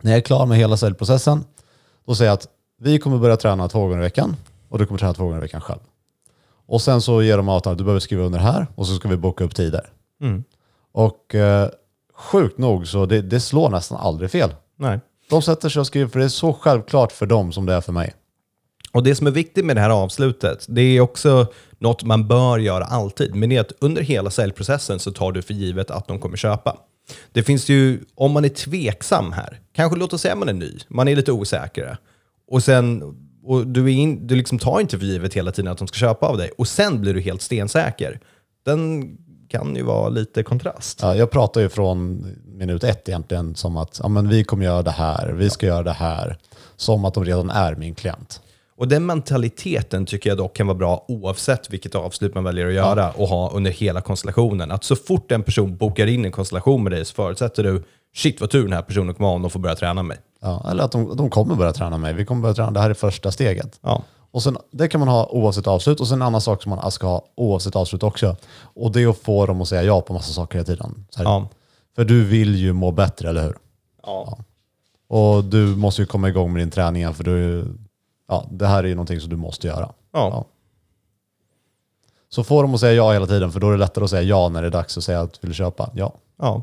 när 0.00 0.10
jag 0.10 0.18
är 0.18 0.22
klar 0.22 0.46
med 0.46 0.58
hela 0.58 0.76
säljprocessen, 0.76 1.44
då 2.06 2.14
säger 2.14 2.30
jag 2.30 2.34
att 2.34 2.48
vi 2.80 2.98
kommer 2.98 3.18
börja 3.18 3.36
träna 3.36 3.68
två 3.68 3.80
gånger 3.80 3.98
i 3.98 4.00
veckan 4.00 4.36
och 4.68 4.78
du 4.78 4.86
kommer 4.86 4.98
träna 4.98 5.14
två 5.14 5.24
gånger 5.24 5.38
i 5.38 5.40
veckan 5.40 5.60
själv. 5.60 5.80
Och 6.66 6.82
sen 6.82 7.00
så 7.00 7.22
ger 7.22 7.36
de 7.36 7.48
avtal 7.48 7.72
att 7.72 7.78
du 7.78 7.84
behöver 7.84 8.00
skriva 8.00 8.24
under 8.24 8.38
här 8.38 8.66
och 8.74 8.86
så 8.86 8.94
ska 8.94 9.08
vi 9.08 9.16
boka 9.16 9.44
upp 9.44 9.54
tider. 9.54 9.90
Mm. 10.20 10.44
Och 10.92 11.34
eh, 11.34 11.68
sjukt 12.14 12.58
nog 12.58 12.86
så 12.86 13.06
det, 13.06 13.22
det 13.22 13.40
slår 13.40 13.70
nästan 13.70 13.98
aldrig 13.98 14.30
fel. 14.30 14.54
Nej. 14.76 15.00
De 15.30 15.42
sätter 15.42 15.68
sig 15.68 15.80
och 15.80 15.86
skriver 15.86 16.08
för 16.08 16.18
det 16.18 16.24
är 16.24 16.28
så 16.28 16.52
självklart 16.52 17.12
för 17.12 17.26
dem 17.26 17.52
som 17.52 17.66
det 17.66 17.74
är 17.74 17.80
för 17.80 17.92
mig. 17.92 18.14
Och 18.92 19.02
det 19.02 19.14
som 19.14 19.26
är 19.26 19.30
viktigt 19.30 19.64
med 19.64 19.76
det 19.76 19.80
här 19.80 19.90
avslutet, 19.90 20.66
det 20.68 20.82
är 20.82 21.00
också 21.00 21.46
något 21.78 22.04
man 22.04 22.28
bör 22.28 22.58
göra 22.58 22.84
alltid, 22.84 23.34
men 23.34 23.48
det 23.48 23.56
är 23.56 23.60
att 23.60 23.72
under 23.80 24.02
hela 24.02 24.30
säljprocessen 24.30 24.98
så 24.98 25.12
tar 25.12 25.32
du 25.32 25.42
för 25.42 25.54
givet 25.54 25.90
att 25.90 26.08
de 26.08 26.20
kommer 26.20 26.36
köpa. 26.36 26.76
Det 27.32 27.42
finns 27.42 27.68
ju, 27.68 28.00
om 28.14 28.32
man 28.32 28.44
är 28.44 28.48
tveksam 28.48 29.32
här, 29.32 29.60
kanske 29.72 29.98
låt 29.98 30.12
oss 30.12 30.20
säga 30.20 30.34
man 30.34 30.48
är 30.48 30.52
ny, 30.52 30.78
man 30.88 31.08
är 31.08 31.16
lite 31.16 31.32
osäker, 31.32 31.96
och 32.48 32.62
sen 32.62 33.02
och 33.46 33.66
du, 33.66 33.84
är 33.84 33.88
in, 33.88 34.26
du 34.26 34.36
liksom 34.36 34.58
tar 34.58 34.80
inte 34.80 34.98
för 34.98 35.06
givet 35.06 35.34
hela 35.34 35.52
tiden 35.52 35.72
att 35.72 35.78
de 35.78 35.88
ska 35.88 35.96
köpa 35.96 36.26
av 36.26 36.36
dig, 36.36 36.50
och 36.58 36.68
sen 36.68 37.00
blir 37.00 37.14
du 37.14 37.20
helt 37.20 37.42
stensäker. 37.42 38.20
Den 38.64 39.10
kan 39.48 39.76
ju 39.76 39.82
vara 39.82 40.08
lite 40.08 40.42
kontrast. 40.42 40.98
Ja, 41.02 41.14
jag 41.14 41.30
pratar 41.30 41.60
ju 41.60 41.68
från 41.68 42.26
minut 42.46 42.84
ett 42.84 43.08
egentligen 43.08 43.54
som 43.54 43.76
att 43.76 44.00
ja, 44.02 44.08
men 44.08 44.28
vi 44.28 44.44
kommer 44.44 44.64
göra 44.64 44.82
det 44.82 44.90
här, 44.90 45.28
vi 45.28 45.50
ska 45.50 45.66
göra 45.66 45.82
det 45.82 45.92
här. 45.92 46.38
Som 46.76 47.04
att 47.04 47.14
de 47.14 47.24
redan 47.24 47.50
är 47.50 47.76
min 47.76 47.94
klient. 47.94 48.40
Och 48.76 48.88
den 48.88 49.06
mentaliteten 49.06 50.06
tycker 50.06 50.30
jag 50.30 50.38
dock 50.38 50.56
kan 50.56 50.66
vara 50.66 50.78
bra 50.78 51.04
oavsett 51.08 51.70
vilket 51.70 51.94
avslut 51.94 52.34
man 52.34 52.44
väljer 52.44 52.66
att 52.66 52.74
göra 52.74 53.10
och 53.10 53.28
ha 53.28 53.50
under 53.50 53.70
hela 53.70 54.00
konstellationen. 54.00 54.70
Att 54.70 54.84
så 54.84 54.96
fort 54.96 55.32
en 55.32 55.42
person 55.42 55.76
bokar 55.76 56.06
in 56.06 56.24
en 56.24 56.32
konstellation 56.32 56.82
med 56.82 56.92
dig 56.92 57.04
så 57.04 57.14
förutsätter 57.14 57.62
du 57.62 57.84
shit 58.14 58.40
vad 58.40 58.50
tur 58.50 58.62
den 58.62 58.72
här 58.72 58.82
personen 58.82 59.14
kommer 59.14 59.28
ha 59.28 59.34
om 59.34 59.42
de 59.42 59.50
får 59.50 59.60
börja 59.60 59.74
träna 59.76 60.02
mig. 60.02 60.18
Ja, 60.40 60.66
eller 60.70 60.84
att 60.84 60.92
de, 60.92 61.16
de 61.16 61.30
kommer 61.30 61.54
börja 61.54 61.72
träna 61.72 61.98
mig. 61.98 62.14
Vi 62.14 62.24
kommer 62.24 62.42
börja 62.42 62.54
träna, 62.54 62.70
det 62.70 62.80
här 62.80 62.90
är 62.90 62.94
första 62.94 63.32
steget. 63.32 63.78
Ja. 63.82 64.02
Och 64.30 64.42
sen, 64.42 64.56
det 64.70 64.88
kan 64.88 65.00
man 65.00 65.08
ha 65.08 65.26
oavsett 65.26 65.66
avslut. 65.66 66.00
Och 66.00 66.08
sen 66.08 66.18
en 66.18 66.26
annan 66.26 66.40
sak 66.40 66.62
som 66.62 66.70
man 66.70 66.90
ska 66.90 67.06
ha 67.06 67.24
oavsett 67.34 67.76
avslut 67.76 68.02
också. 68.02 68.36
Och 68.58 68.92
det 68.92 69.02
är 69.02 69.08
att 69.08 69.18
få 69.18 69.46
dem 69.46 69.62
att 69.62 69.68
säga 69.68 69.82
ja 69.82 70.00
på 70.00 70.12
massa 70.12 70.32
saker 70.32 70.54
hela 70.54 70.66
tiden. 70.66 71.06
Ja. 71.16 71.48
För 71.96 72.04
du 72.04 72.24
vill 72.24 72.54
ju 72.54 72.72
må 72.72 72.90
bättre, 72.90 73.28
eller 73.28 73.42
hur? 73.42 73.56
Ja. 74.02 74.38
Och 75.08 75.44
du 75.44 75.66
måste 75.66 76.02
ju 76.02 76.06
komma 76.06 76.28
igång 76.28 76.52
med 76.52 76.62
din 76.62 76.70
träning 76.70 77.02
igen, 77.02 77.14
för 77.14 77.24
du, 77.24 77.64
ja, 78.28 78.48
det 78.50 78.66
här 78.66 78.84
är 78.84 78.88
ju 78.88 78.94
någonting 78.94 79.20
som 79.20 79.30
du 79.30 79.36
måste 79.36 79.66
göra. 79.66 79.92
Ja. 80.12 80.46
Så 82.28 82.44
få 82.44 82.62
dem 82.62 82.74
att 82.74 82.80
säga 82.80 82.92
ja 82.92 83.12
hela 83.12 83.26
tiden, 83.26 83.52
för 83.52 83.60
då 83.60 83.68
är 83.68 83.72
det 83.72 83.78
lättare 83.78 84.04
att 84.04 84.10
säga 84.10 84.22
ja 84.22 84.48
när 84.48 84.62
det 84.62 84.68
är 84.68 84.72
dags 84.72 84.98
att 84.98 85.04
säga 85.04 85.20
att 85.20 85.40
du 85.40 85.46
vill 85.46 85.56
köpa. 85.56 85.90
Ja. 85.94 86.14
ja. 86.38 86.62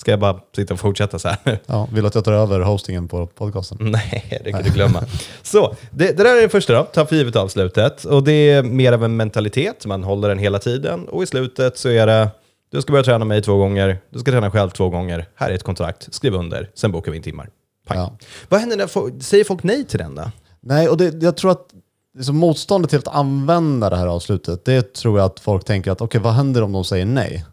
Ska 0.00 0.10
jag 0.10 0.20
bara 0.20 0.40
sitta 0.56 0.74
och 0.74 0.80
fortsätta 0.80 1.18
så 1.18 1.28
här 1.28 1.38
nu? 1.44 1.58
ja. 1.66 1.88
Vill 1.92 2.02
du 2.02 2.08
att 2.08 2.14
jag 2.14 2.24
tar 2.24 2.32
över 2.32 2.60
hostingen 2.60 3.08
på 3.08 3.26
podcasten? 3.26 3.78
Nej, 3.90 4.40
det 4.44 4.52
kan 4.52 4.62
du 4.62 4.70
glömma. 4.70 5.04
Så, 5.42 5.74
det, 5.90 6.16
det 6.16 6.22
där 6.22 6.36
är 6.36 6.42
det 6.42 6.48
första 6.48 6.72
då, 6.72 6.84
ta 6.84 7.06
för 7.06 7.16
givet 7.16 7.36
avslutet. 7.36 8.04
Och 8.04 8.24
det 8.24 8.50
är 8.50 8.62
mer 8.62 8.92
av 8.92 9.04
en 9.04 9.16
mentalitet, 9.16 9.86
man 9.86 10.04
håller 10.04 10.28
den 10.28 10.38
hela 10.38 10.58
tiden. 10.58 11.08
Och 11.08 11.22
i 11.22 11.26
slutet 11.26 11.78
så 11.78 11.88
är 11.88 12.06
det, 12.06 12.28
du 12.70 12.82
ska 12.82 12.92
börja 12.92 13.04
träna 13.04 13.24
mig 13.24 13.42
två 13.42 13.56
gånger, 13.56 13.98
du 14.10 14.18
ska 14.18 14.30
träna 14.30 14.50
själv 14.50 14.70
två 14.70 14.88
gånger, 14.88 15.26
här 15.34 15.50
är 15.50 15.54
ett 15.54 15.62
kontrakt, 15.62 16.14
skriv 16.14 16.34
under, 16.34 16.70
sen 16.74 16.92
bokar 16.92 17.10
vi 17.10 17.16
in 17.16 17.22
timmar. 17.22 17.48
Pang. 17.88 17.98
Ja. 17.98 18.16
Vad 18.48 18.60
händer 18.60 18.76
när 18.76 18.86
folk, 18.86 19.22
säger 19.22 19.44
folk 19.44 19.62
nej 19.62 19.84
till 19.84 19.98
den 19.98 20.14
då? 20.14 20.30
Nej, 20.60 20.88
och 20.88 20.96
det, 20.96 21.22
jag 21.22 21.36
tror 21.36 21.50
att 21.50 21.74
liksom 22.14 22.36
motståndet 22.36 22.90
till 22.90 22.98
att 22.98 23.08
använda 23.08 23.90
det 23.90 23.96
här 23.96 24.06
avslutet, 24.06 24.64
det 24.64 24.94
tror 24.94 25.18
jag 25.18 25.26
att 25.26 25.40
folk 25.40 25.64
tänker 25.64 25.90
att 25.90 26.00
okej, 26.00 26.20
vad 26.20 26.32
händer 26.32 26.62
om 26.62 26.72
de 26.72 26.84
säger 26.84 27.06
nej? 27.06 27.44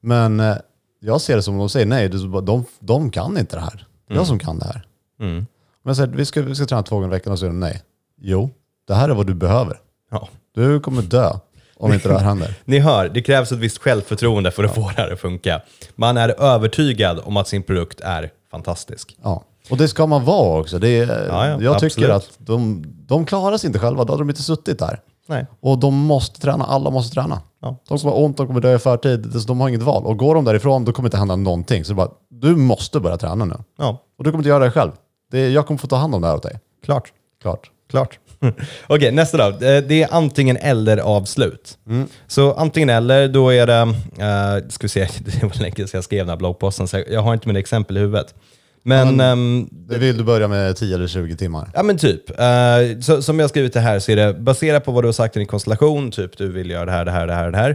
Men 0.00 0.40
eh, 0.40 0.56
jag 1.00 1.20
ser 1.20 1.36
det 1.36 1.42
som 1.42 1.54
om 1.54 1.58
de 1.58 1.68
säger 1.68 1.86
nej, 1.86 2.08
de, 2.08 2.64
de 2.78 3.10
kan 3.10 3.38
inte 3.38 3.56
det 3.56 3.62
här. 3.62 3.86
Det 4.08 4.14
är 4.14 4.18
jag 4.18 4.26
som 4.26 4.38
kan 4.38 4.58
det 4.58 4.64
här. 4.64 4.86
Mm. 5.20 5.34
Men 5.34 5.46
jag 5.90 5.96
säger, 5.96 6.08
vi 6.08 6.24
ska, 6.24 6.42
vi 6.42 6.54
ska 6.54 6.66
träna 6.66 6.82
två 6.82 6.96
gånger 6.96 7.08
i 7.08 7.10
veckan 7.10 7.32
och 7.32 7.38
så 7.38 7.40
säger 7.40 7.52
de 7.52 7.60
nej. 7.60 7.82
Jo, 8.20 8.50
det 8.86 8.94
här 8.94 9.08
är 9.08 9.14
vad 9.14 9.26
du 9.26 9.34
behöver. 9.34 9.80
Ja. 10.10 10.28
Du 10.54 10.80
kommer 10.80 11.02
dö 11.02 11.32
om 11.78 11.92
inte 11.92 12.08
det 12.08 12.14
här 12.18 12.24
händer. 12.24 12.54
Ni 12.64 12.78
hör, 12.78 13.08
det 13.08 13.22
krävs 13.22 13.52
ett 13.52 13.58
visst 13.58 13.78
självförtroende 13.78 14.50
för 14.50 14.64
att 14.64 14.74
få 14.74 14.80
det 14.96 15.02
här 15.02 15.12
att 15.12 15.20
funka. 15.20 15.60
Man 15.94 16.16
är 16.16 16.40
övertygad 16.40 17.20
om 17.24 17.36
att 17.36 17.48
sin 17.48 17.62
produkt 17.62 18.00
är 18.00 18.30
fantastisk. 18.50 19.16
Ja. 19.22 19.44
Och 19.70 19.76
det 19.76 19.88
ska 19.88 20.06
man 20.06 20.24
vara 20.24 20.60
också. 20.60 20.78
Det 20.78 20.88
är, 20.88 21.26
Ja, 21.28 21.46
ja, 21.48 21.58
jag 21.60 21.78
tycker 21.78 22.10
absolut. 22.10 22.10
att 22.12 22.46
de, 22.46 22.84
de 23.06 23.26
klarar 23.26 23.56
sig 23.56 23.66
inte 23.68 23.78
själva, 23.78 24.04
då 24.04 24.12
hade 24.12 24.22
de 24.22 24.30
inte 24.30 24.42
suttit 24.42 24.78
där. 24.78 25.00
Nej. 25.28 25.46
Och 25.60 25.78
de 25.78 25.94
måste 25.94 26.40
träna, 26.40 26.64
alla 26.64 26.90
måste 26.90 27.14
träna. 27.14 27.40
Ja. 27.62 27.76
De 27.88 27.98
kommer 27.98 28.12
ha 28.14 28.20
ont, 28.20 28.36
de 28.36 28.46
kommer 28.46 28.60
dö 28.60 28.74
i 28.74 28.78
förtid, 28.78 29.32
så 29.32 29.38
de 29.48 29.60
har 29.60 29.68
inget 29.68 29.82
val. 29.82 30.04
Och 30.06 30.16
går 30.18 30.34
de 30.34 30.44
därifrån, 30.44 30.84
då 30.84 30.92
kommer 30.92 31.06
inte 31.06 31.16
hända 31.16 31.36
någonting. 31.36 31.84
Så 31.84 31.92
det 31.92 31.96
bara, 31.96 32.10
du 32.30 32.56
måste 32.56 33.00
börja 33.00 33.16
träna 33.16 33.44
nu. 33.44 33.54
Ja, 33.78 34.02
Och 34.18 34.24
du 34.24 34.30
kommer 34.30 34.40
inte 34.40 34.48
göra 34.48 34.64
det 34.64 34.70
själv. 34.70 34.92
Det 35.30 35.48
jag 35.48 35.66
kommer 35.66 35.78
få 35.78 35.86
ta 35.86 35.96
hand 35.96 36.14
om 36.14 36.22
det 36.22 36.28
här 36.28 36.34
åt 36.36 36.42
dig. 36.42 36.60
klart. 36.84 37.12
Klart. 37.42 37.70
Klart. 37.90 38.18
Okej, 38.86 39.12
nästa 39.12 39.36
då. 39.50 39.66
Eh, 39.66 39.82
Det 39.82 40.02
är 40.02 40.08
antingen 40.14 40.56
eller 40.56 40.96
avslut. 40.98 41.78
Så 42.26 42.52
antingen 42.54 42.88
eller, 42.90 43.28
då 43.28 43.50
är 43.50 43.66
det, 43.66 43.82
uh, 43.82 44.68
ska 44.68 44.82
vi 44.84 44.88
se, 44.88 45.00
det 45.24 45.42
var 45.42 45.62
länge 45.62 45.74
sedan 45.76 45.88
jag 45.92 46.04
skrev 46.04 46.18
den 46.18 46.28
här 46.28 46.36
bloggposten, 46.36 46.88
så 46.88 47.02
jag- 47.08 47.22
har 47.22 47.34
inte 47.34 47.48
mina 47.48 47.58
exempel 47.60 47.96
i 47.96 48.00
huvudet. 48.00 48.34
Men, 48.82 49.20
ehm, 49.20 49.68
Det 49.72 49.98
vill 49.98 50.16
du 50.18 50.24
börja 50.24 50.48
med 50.48 50.76
10 50.76 50.94
eller 50.94 51.06
20 51.06 51.36
timmar. 51.36 51.70
ja 51.74 51.82
men 51.82 51.98
typ. 51.98 52.30
Eh, 52.40 53.00
så, 53.02 53.22
som 53.22 53.38
jag 53.38 53.50
skrivit 53.50 53.72
det 53.72 53.80
här 53.80 53.98
så 53.98 54.12
är 54.12 54.16
det 54.16 54.34
baserat 54.34 54.84
på 54.84 54.92
vad 54.92 55.04
du 55.04 55.08
har 55.08 55.12
sagt 55.12 55.36
i 55.36 55.38
din 55.38 55.48
konstellation, 55.48 56.10
typ 56.10 56.38
du 56.38 56.52
vill 56.52 56.70
göra 56.70 56.84
det 56.84 56.92
här, 56.92 57.04
det 57.04 57.10
här, 57.12 57.26
det 57.26 57.34
här, 57.34 57.50
det 57.50 57.58
här. 57.58 57.70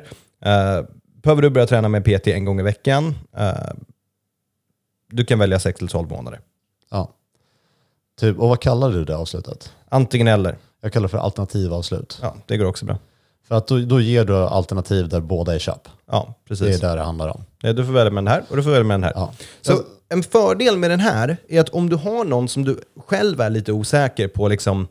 Eh, 0.79 0.85
behöver 1.23 1.41
du 1.41 1.49
börja 1.49 1.67
träna 1.67 1.89
med 1.89 2.03
PT 2.05 2.27
en 2.27 2.45
gång 2.45 2.59
i 2.59 2.63
veckan? 2.63 3.15
Eh, 3.37 3.51
du 5.11 5.25
kan 5.25 5.39
välja 5.39 5.59
6 5.59 5.79
till 5.79 5.87
12 5.87 6.09
månader. 6.09 6.39
Ja. 6.91 7.09
Typ, 8.21 8.39
och 8.39 8.49
vad 8.49 8.59
kallar 8.59 8.89
du 8.91 9.05
det 9.05 9.15
avslutet? 9.17 9.71
Antingen 9.89 10.27
eller. 10.27 10.57
Jag 10.81 10.93
kallar 10.93 11.03
det 11.03 11.09
för 11.11 11.17
alternativavslut. 11.17 12.19
Ja, 12.21 12.35
det 12.45 12.57
går 12.57 12.65
också 12.65 12.85
bra. 12.85 12.97
För 13.47 13.55
att 13.55 13.67
då, 13.67 13.79
då 13.79 13.99
ger 14.01 14.25
du 14.25 14.35
alternativ 14.35 15.09
där 15.09 15.19
båda 15.19 15.55
är 15.55 15.59
köp. 15.59 15.87
Ja, 16.11 16.35
Det 16.47 16.53
är 16.53 16.57
precis. 16.57 16.81
där 16.81 16.95
det 16.97 17.03
handlar 17.03 17.29
om. 17.29 17.43
Ja, 17.61 17.73
Du 17.73 17.85
får 17.85 17.93
välja 17.93 18.11
med 18.11 18.23
den 18.23 18.33
här 18.33 18.43
och 18.49 18.55
du 18.57 18.63
får 18.63 18.69
välja 18.71 18.83
med 18.83 18.93
den 18.95 19.03
här. 19.03 19.13
Ja. 19.15 19.33
Så 19.61 19.73
en 20.09 20.23
fördel 20.23 20.77
med 20.77 20.89
den 20.91 20.99
här 20.99 21.37
är 21.49 21.59
att 21.61 21.69
om 21.69 21.89
du 21.89 21.95
har 21.95 22.23
någon 22.25 22.47
som 22.47 22.63
du 22.65 22.79
själv 23.07 23.41
är 23.41 23.49
lite 23.49 23.71
osäker 23.71 24.27
på, 24.27 24.47
liksom, 24.47 24.87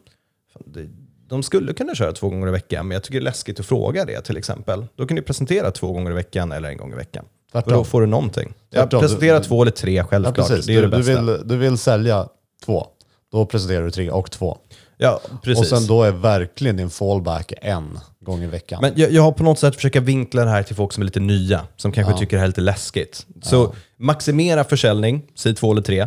de 1.28 1.42
skulle 1.42 1.72
kunna 1.72 1.94
köra 1.94 2.12
två 2.12 2.28
gånger 2.28 2.48
i 2.48 2.50
veckan, 2.50 2.88
men 2.88 2.94
jag 2.94 3.02
tycker 3.02 3.20
det 3.20 3.22
är 3.22 3.24
läskigt 3.24 3.60
att 3.60 3.66
fråga 3.66 4.04
det 4.04 4.20
till 4.20 4.36
exempel. 4.36 4.86
Då 4.96 5.06
kan 5.06 5.16
du 5.16 5.22
presentera 5.22 5.70
två 5.70 5.92
gånger 5.92 6.10
i 6.10 6.14
veckan 6.14 6.52
eller 6.52 6.68
en 6.68 6.76
gång 6.76 6.92
i 6.92 6.96
veckan. 6.96 7.24
Och 7.24 7.52
Tvärtom. 7.52 7.72
då 7.72 7.84
får 7.84 8.00
du 8.00 8.06
någonting. 8.06 8.52
Jag 8.70 8.90
presenterar 8.90 9.38
Du- 9.38 9.44
två 9.44 9.62
eller 9.62 9.72
tre 9.72 9.92
Ja, 9.94 10.04
självklart. 10.04 10.34
precis. 10.48 10.66
det 10.66 10.72
är 10.72 10.82
Du, 10.82 10.88
det 10.88 10.96
du, 10.96 11.02
bästa. 11.04 11.22
vill, 11.22 11.48
du 11.48 11.56
vill 11.56 11.78
sälja 11.78 12.28
två. 12.64 12.86
Då 13.32 13.46
presenterar 13.46 13.84
du 13.84 13.90
tre 13.90 14.10
och 14.10 14.30
två. 14.30 14.58
ja, 14.96 15.20
precis. 15.42 15.72
Och 15.72 15.78
sen 15.78 15.86
då 15.86 16.02
är 16.02 16.12
verkligen 16.12 16.76
din 16.76 16.90
fallback 16.90 17.52
en 17.62 17.98
gång 18.20 18.42
i 18.42 18.46
veckan. 18.46 18.78
Men 18.82 18.92
jag, 18.96 19.12
jag 19.12 19.22
har 19.22 19.32
på 19.32 19.42
något 19.42 19.58
sätt 19.58 19.74
försökt 19.76 19.96
vinkla 19.96 20.44
det 20.44 20.50
här 20.50 20.62
till 20.62 20.76
folk 20.76 20.92
som 20.92 21.00
är 21.00 21.04
lite 21.04 21.20
nya, 21.20 21.66
som 21.76 21.92
kanske 21.92 22.18
tycker 22.18 22.36
det 22.36 22.40
här 22.40 22.44
är 22.44 22.48
lite 22.48 22.60
läskigt. 22.60 23.26
Så 23.42 23.74
maximera 23.96 24.64
försäljning, 24.64 25.22
säg 25.34 25.54
två 25.54 25.72
eller 25.72 25.82
tre. 25.82 26.06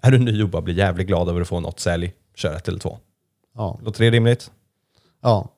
Är 0.00 0.10
du 0.10 0.18
ny 0.18 0.42
och 0.42 0.48
bara 0.48 0.62
blir 0.62 0.74
jävligt 0.74 1.06
glad 1.06 1.28
över 1.28 1.40
att 1.40 1.48
få 1.48 1.60
något 1.60 1.80
sälj, 1.80 2.12
kör 2.36 2.54
ett 2.54 2.68
eller 2.68 2.78
två. 2.78 2.98
ja. 3.54 3.80
Låter 3.84 4.04
det 4.04 4.10
rimligt? 4.10 4.50
Ja. 5.22 5.48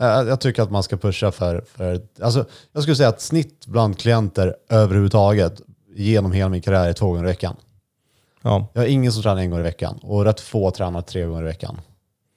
Jag 0.00 0.28
jag 0.28 0.40
tycker 0.40 0.62
att 0.62 0.70
man 0.70 0.82
ska 0.82 0.96
pusha 0.96 1.32
för, 1.32 1.64
för 1.76 2.00
alltså, 2.22 2.44
jag 2.72 2.82
skulle 2.82 2.96
säga 2.96 3.08
att 3.08 3.20
snitt 3.20 3.66
bland 3.66 3.98
klienter 3.98 4.56
överhuvudtaget 4.68 5.60
genom 5.94 6.32
hela 6.32 6.48
min 6.48 6.62
karriär 6.62 6.88
är 6.88 6.92
två 6.92 7.06
gånger 7.06 7.22
i 7.24 7.26
veckan. 7.26 7.56
Ja. 8.42 8.66
Jag 8.72 8.80
har 8.82 8.86
ingen 8.86 9.12
som 9.12 9.22
tränar 9.22 9.42
en 9.42 9.50
gång 9.50 9.60
i 9.60 9.62
veckan 9.62 9.98
och 10.02 10.24
rätt 10.24 10.40
få 10.40 10.70
tränar 10.70 11.02
tre 11.02 11.24
gånger 11.24 11.40
i 11.42 11.44
veckan. 11.44 11.80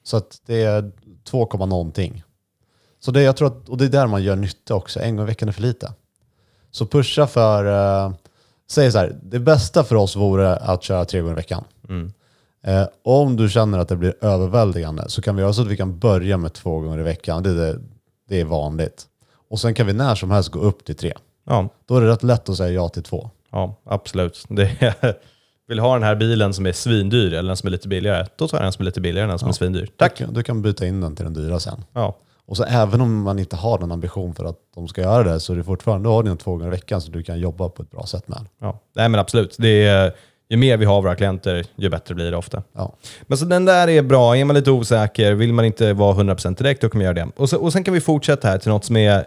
Så 0.04 0.16
att 0.16 0.40
det 0.46 0.62
är 0.62 0.92
2, 1.24 1.44
någonting. 1.66 2.22
Så 3.00 3.10
det, 3.10 3.22
jag 3.22 3.36
tror 3.36 3.48
att, 3.48 3.68
och 3.68 3.76
det 3.78 3.84
är 3.84 3.88
där 3.88 4.06
man 4.06 4.22
gör 4.22 4.36
nytta 4.36 4.74
också. 4.74 5.00
En 5.00 5.16
gång 5.16 5.24
i 5.24 5.26
veckan 5.26 5.48
är 5.48 5.52
för 5.52 5.62
lite. 5.62 5.92
Så 6.70 6.86
pusha 6.86 7.26
för, 7.26 7.64
eh, 8.06 8.12
säg 8.70 8.92
så 8.92 8.98
här, 8.98 9.18
det 9.22 9.38
bästa 9.38 9.84
för 9.84 9.94
oss 9.94 10.16
vore 10.16 10.56
att 10.56 10.82
köra 10.82 11.04
tre 11.04 11.20
gånger 11.20 11.32
i 11.32 11.36
veckan. 11.36 11.64
Eh, 12.64 12.86
om 13.04 13.36
du 13.36 13.48
känner 13.48 13.78
att 13.78 13.88
det 13.88 13.96
blir 13.96 14.14
överväldigande 14.20 15.08
så 15.08 15.22
kan 15.22 15.36
vi 15.36 15.42
göra 15.42 15.52
så 15.52 15.62
att 15.62 15.68
vi 15.68 15.76
kan 15.76 15.98
börja 15.98 16.36
med 16.36 16.52
två 16.52 16.80
gånger 16.80 16.98
i 16.98 17.02
veckan. 17.02 17.42
Det, 17.42 17.50
är 17.50 17.54
det, 17.54 17.78
det 18.28 18.40
är 18.40 18.44
vanligt. 18.44 19.06
Och 19.50 19.60
sen 19.60 19.74
kan 19.74 19.86
vi 19.86 19.92
när 19.92 20.14
som 20.14 20.30
helst 20.30 20.48
gå 20.50 20.58
upp 20.58 20.84
till 20.84 20.96
tre. 20.96 21.12
Ja, 21.44 21.68
Då 21.86 21.96
är 21.96 22.00
det 22.00 22.08
rätt 22.08 22.22
lätt 22.22 22.48
att 22.48 22.56
säga 22.56 22.70
ja 22.70 22.88
till 22.88 23.02
två. 23.02 23.30
ja 23.50 23.74
absolut. 23.84 24.44
Det 24.48 24.62
är, 24.80 25.18
vill 25.68 25.78
ha 25.78 25.94
den 25.94 26.02
här 26.02 26.14
bilen 26.14 26.54
som 26.54 26.66
är 26.66 26.72
svindyr 26.72 27.32
eller 27.32 27.48
den 27.48 27.56
som 27.56 27.66
är 27.66 27.70
lite 27.70 27.88
billigare, 27.88 28.26
då 28.36 28.48
tar 28.48 28.58
jag 28.58 28.64
den 28.64 28.72
som 28.72 28.82
är 28.82 28.84
lite 28.84 29.00
billigare 29.00 29.24
än 29.24 29.28
den 29.28 29.38
som 29.38 29.48
är 29.48 29.52
svindyr. 29.52 29.88
Tack! 29.96 30.18
Du 30.18 30.24
kan, 30.24 30.34
du 30.34 30.42
kan 30.42 30.62
byta 30.62 30.86
in 30.86 31.00
den 31.00 31.16
till 31.16 31.24
den 31.24 31.34
dyra 31.34 31.60
sen. 31.60 31.84
Ja. 31.92 32.18
Och 32.46 32.56
så 32.56 32.64
även 32.64 33.00
om 33.00 33.22
man 33.22 33.38
inte 33.38 33.56
har 33.56 33.78
någon 33.78 33.92
ambition 33.92 34.34
för 34.34 34.44
att 34.44 34.58
de 34.74 34.88
ska 34.88 35.00
göra 35.00 35.22
det 35.32 35.40
så 35.40 35.52
är 35.52 35.56
det 35.56 35.64
fortfarande, 35.64 36.08
då 36.08 36.12
har 36.12 36.22
den 36.22 36.36
två 36.36 36.50
gånger 36.50 36.66
i 36.66 36.70
veckan 36.70 37.00
så 37.00 37.10
du 37.10 37.22
kan 37.22 37.40
jobba 37.40 37.68
på 37.68 37.82
ett 37.82 37.90
bra 37.90 38.06
sätt 38.06 38.28
med. 38.28 38.46
Ja. 38.60 38.80
Nej 38.94 39.08
men 39.08 39.20
absolut. 39.20 39.56
Det 39.58 39.86
är, 39.86 40.12
ju 40.52 40.56
mer 40.56 40.76
vi 40.76 40.84
har 40.84 41.02
våra 41.02 41.14
klienter, 41.14 41.66
ju 41.76 41.88
bättre 41.88 42.14
blir 42.14 42.30
det 42.30 42.36
ofta. 42.36 42.62
Ja. 42.72 42.96
Men 43.22 43.38
så 43.38 43.44
den 43.44 43.64
där 43.64 43.88
är 43.88 44.02
bra. 44.02 44.36
Är 44.36 44.44
man 44.44 44.56
lite 44.56 44.70
osäker, 44.70 45.32
vill 45.32 45.52
man 45.52 45.64
inte 45.64 45.92
vara 45.92 46.14
100% 46.14 46.56
direkt, 46.56 46.80
då 46.80 46.88
kan 46.88 46.98
man 46.98 47.04
göra 47.04 47.14
det. 47.14 47.28
Och, 47.36 47.48
så, 47.50 47.58
och 47.58 47.72
sen 47.72 47.84
kan 47.84 47.94
vi 47.94 48.00
fortsätta 48.00 48.48
här 48.48 48.58
till 48.58 48.70
något 48.70 48.84
som 48.84 48.96
är, 48.96 49.26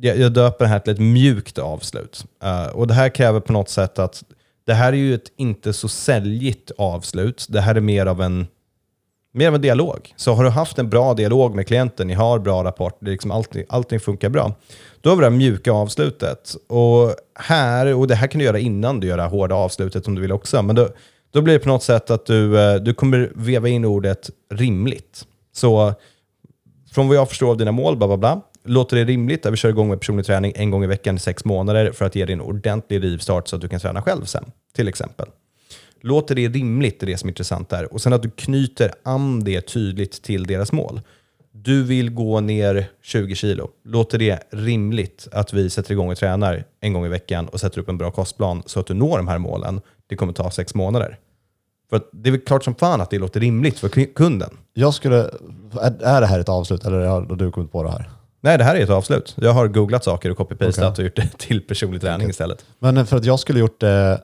jag, 0.00 0.18
jag 0.18 0.32
döper 0.32 0.64
det 0.64 0.68
här 0.68 0.78
till 0.78 0.92
ett 0.92 1.00
mjukt 1.00 1.58
avslut. 1.58 2.24
Eh, 2.42 2.66
och 2.66 2.86
det 2.86 2.94
här 2.94 3.08
kräver 3.08 3.40
på 3.40 3.52
något 3.52 3.68
sätt 3.68 3.98
att, 3.98 4.22
det 4.66 4.74
här 4.74 4.92
är 4.92 4.96
ju 4.96 5.14
ett 5.14 5.32
inte 5.36 5.72
så 5.72 5.88
säljigt 5.88 6.70
avslut. 6.78 7.46
Det 7.48 7.60
här 7.60 7.74
är 7.74 7.80
mer 7.80 8.06
av 8.06 8.22
en, 8.22 8.46
mer 9.32 9.48
av 9.48 9.54
en 9.54 9.60
dialog. 9.60 10.14
Så 10.16 10.32
har 10.32 10.44
du 10.44 10.50
haft 10.50 10.78
en 10.78 10.90
bra 10.90 11.14
dialog 11.14 11.54
med 11.54 11.66
klienten, 11.66 12.06
ni 12.06 12.14
har 12.14 12.38
bra 12.38 12.64
rapport, 12.64 12.96
det 13.00 13.10
är 13.10 13.12
liksom 13.12 13.30
allting, 13.30 13.64
allting 13.68 14.00
funkar 14.00 14.28
bra. 14.28 14.54
Då 15.00 15.10
har 15.10 15.16
vi 15.16 15.20
det 15.20 15.30
här 15.30 15.36
mjuka 15.36 15.72
avslutet. 15.72 16.56
Och 16.68 17.14
här, 17.34 17.94
och 17.94 18.06
det 18.06 18.14
här 18.14 18.26
kan 18.26 18.38
du 18.38 18.44
göra 18.44 18.58
innan 18.58 19.00
du 19.00 19.06
gör 19.06 19.16
det 19.16 19.22
här 19.22 19.30
hårda 19.30 19.54
avslutet 19.54 20.06
om 20.06 20.14
du 20.14 20.20
vill 20.20 20.32
också. 20.32 20.62
Men 20.62 20.76
då, 20.76 20.88
då 21.30 21.42
blir 21.42 21.54
det 21.54 21.60
på 21.60 21.68
något 21.68 21.82
sätt 21.82 22.10
att 22.10 22.26
du, 22.26 22.60
eh, 22.60 22.74
du 22.74 22.94
kommer 22.94 23.32
veva 23.34 23.68
in 23.68 23.84
ordet 23.84 24.30
rimligt. 24.50 25.26
Så 25.52 25.94
från 26.92 27.08
vad 27.08 27.16
jag 27.16 27.28
förstår 27.28 27.50
av 27.50 27.56
dina 27.56 27.72
mål, 27.72 27.96
bla 27.96 28.06
bla 28.06 28.16
bla, 28.16 28.40
låter 28.66 28.96
det 28.96 29.04
rimligt 29.04 29.46
att 29.46 29.52
vi 29.52 29.56
kör 29.56 29.68
igång 29.68 29.88
med 29.88 30.00
personlig 30.00 30.26
träning 30.26 30.52
en 30.56 30.70
gång 30.70 30.84
i 30.84 30.86
veckan 30.86 31.16
i 31.16 31.18
sex 31.18 31.44
månader 31.44 31.92
för 31.92 32.04
att 32.04 32.14
ge 32.14 32.24
dig 32.24 32.32
en 32.32 32.40
ordentlig 32.40 33.04
rivstart 33.04 33.48
så 33.48 33.56
att 33.56 33.62
du 33.62 33.68
kan 33.68 33.80
träna 33.80 34.02
själv 34.02 34.24
sen, 34.24 34.44
till 34.72 34.88
exempel. 34.88 35.26
Låter 36.00 36.34
det 36.34 36.48
rimligt, 36.48 37.00
det 37.00 37.04
är 37.04 37.08
det 37.08 37.16
som 37.16 37.28
är 37.28 37.30
intressant 37.30 37.68
där. 37.68 37.92
Och 37.92 38.00
sen 38.00 38.12
att 38.12 38.22
du 38.22 38.30
knyter 38.30 38.92
an 39.02 39.44
det 39.44 39.60
tydligt 39.60 40.22
till 40.22 40.46
deras 40.46 40.72
mål. 40.72 41.00
Du 41.52 41.82
vill 41.82 42.10
gå 42.10 42.40
ner 42.40 42.90
20 43.02 43.34
kilo. 43.34 43.70
Låter 43.84 44.18
det 44.18 44.42
rimligt 44.50 45.28
att 45.32 45.52
vi 45.52 45.70
sätter 45.70 45.92
igång 45.92 46.10
och 46.10 46.16
tränar 46.16 46.64
en 46.80 46.92
gång 46.92 47.06
i 47.06 47.08
veckan 47.08 47.48
och 47.48 47.60
sätter 47.60 47.78
upp 47.78 47.88
en 47.88 47.98
bra 47.98 48.10
kostplan 48.10 48.62
så 48.66 48.80
att 48.80 48.86
du 48.86 48.94
når 48.94 49.16
de 49.16 49.28
här 49.28 49.38
målen? 49.38 49.80
Det 50.06 50.16
kommer 50.16 50.32
ta 50.32 50.50
sex 50.50 50.74
månader. 50.74 51.18
För 51.90 51.96
att 51.96 52.08
det 52.12 52.28
är 52.28 52.30
väl 52.30 52.40
klart 52.40 52.64
som 52.64 52.74
fan 52.74 53.00
att 53.00 53.10
det 53.10 53.18
låter 53.18 53.40
rimligt 53.40 53.78
för 53.78 54.14
kunden. 54.14 54.50
Jag 54.74 54.94
skulle, 54.94 55.30
är 56.00 56.20
det 56.20 56.26
här 56.26 56.40
ett 56.40 56.48
avslut 56.48 56.84
eller 56.84 57.06
har 57.06 57.36
du 57.36 57.50
kommit 57.50 57.72
på 57.72 57.82
det 57.82 57.90
här? 57.90 58.10
Nej, 58.46 58.58
det 58.58 58.64
här 58.64 58.74
är 58.76 58.80
ett 58.82 58.90
avslut. 58.90 59.34
Jag 59.40 59.52
har 59.52 59.68
googlat 59.68 60.04
saker 60.04 60.30
och 60.30 60.38
copy-pastat 60.38 60.90
Okej. 60.90 61.02
och 61.02 61.04
gjort 61.04 61.16
det 61.16 61.38
till 61.38 61.60
personlig 61.60 62.00
träning 62.00 62.28
istället. 62.30 62.64
Men 62.78 63.06
för 63.06 63.16
att 63.16 63.24
jag 63.24 63.40
skulle 63.40 63.60
gjort 63.60 63.80
det, 63.80 64.20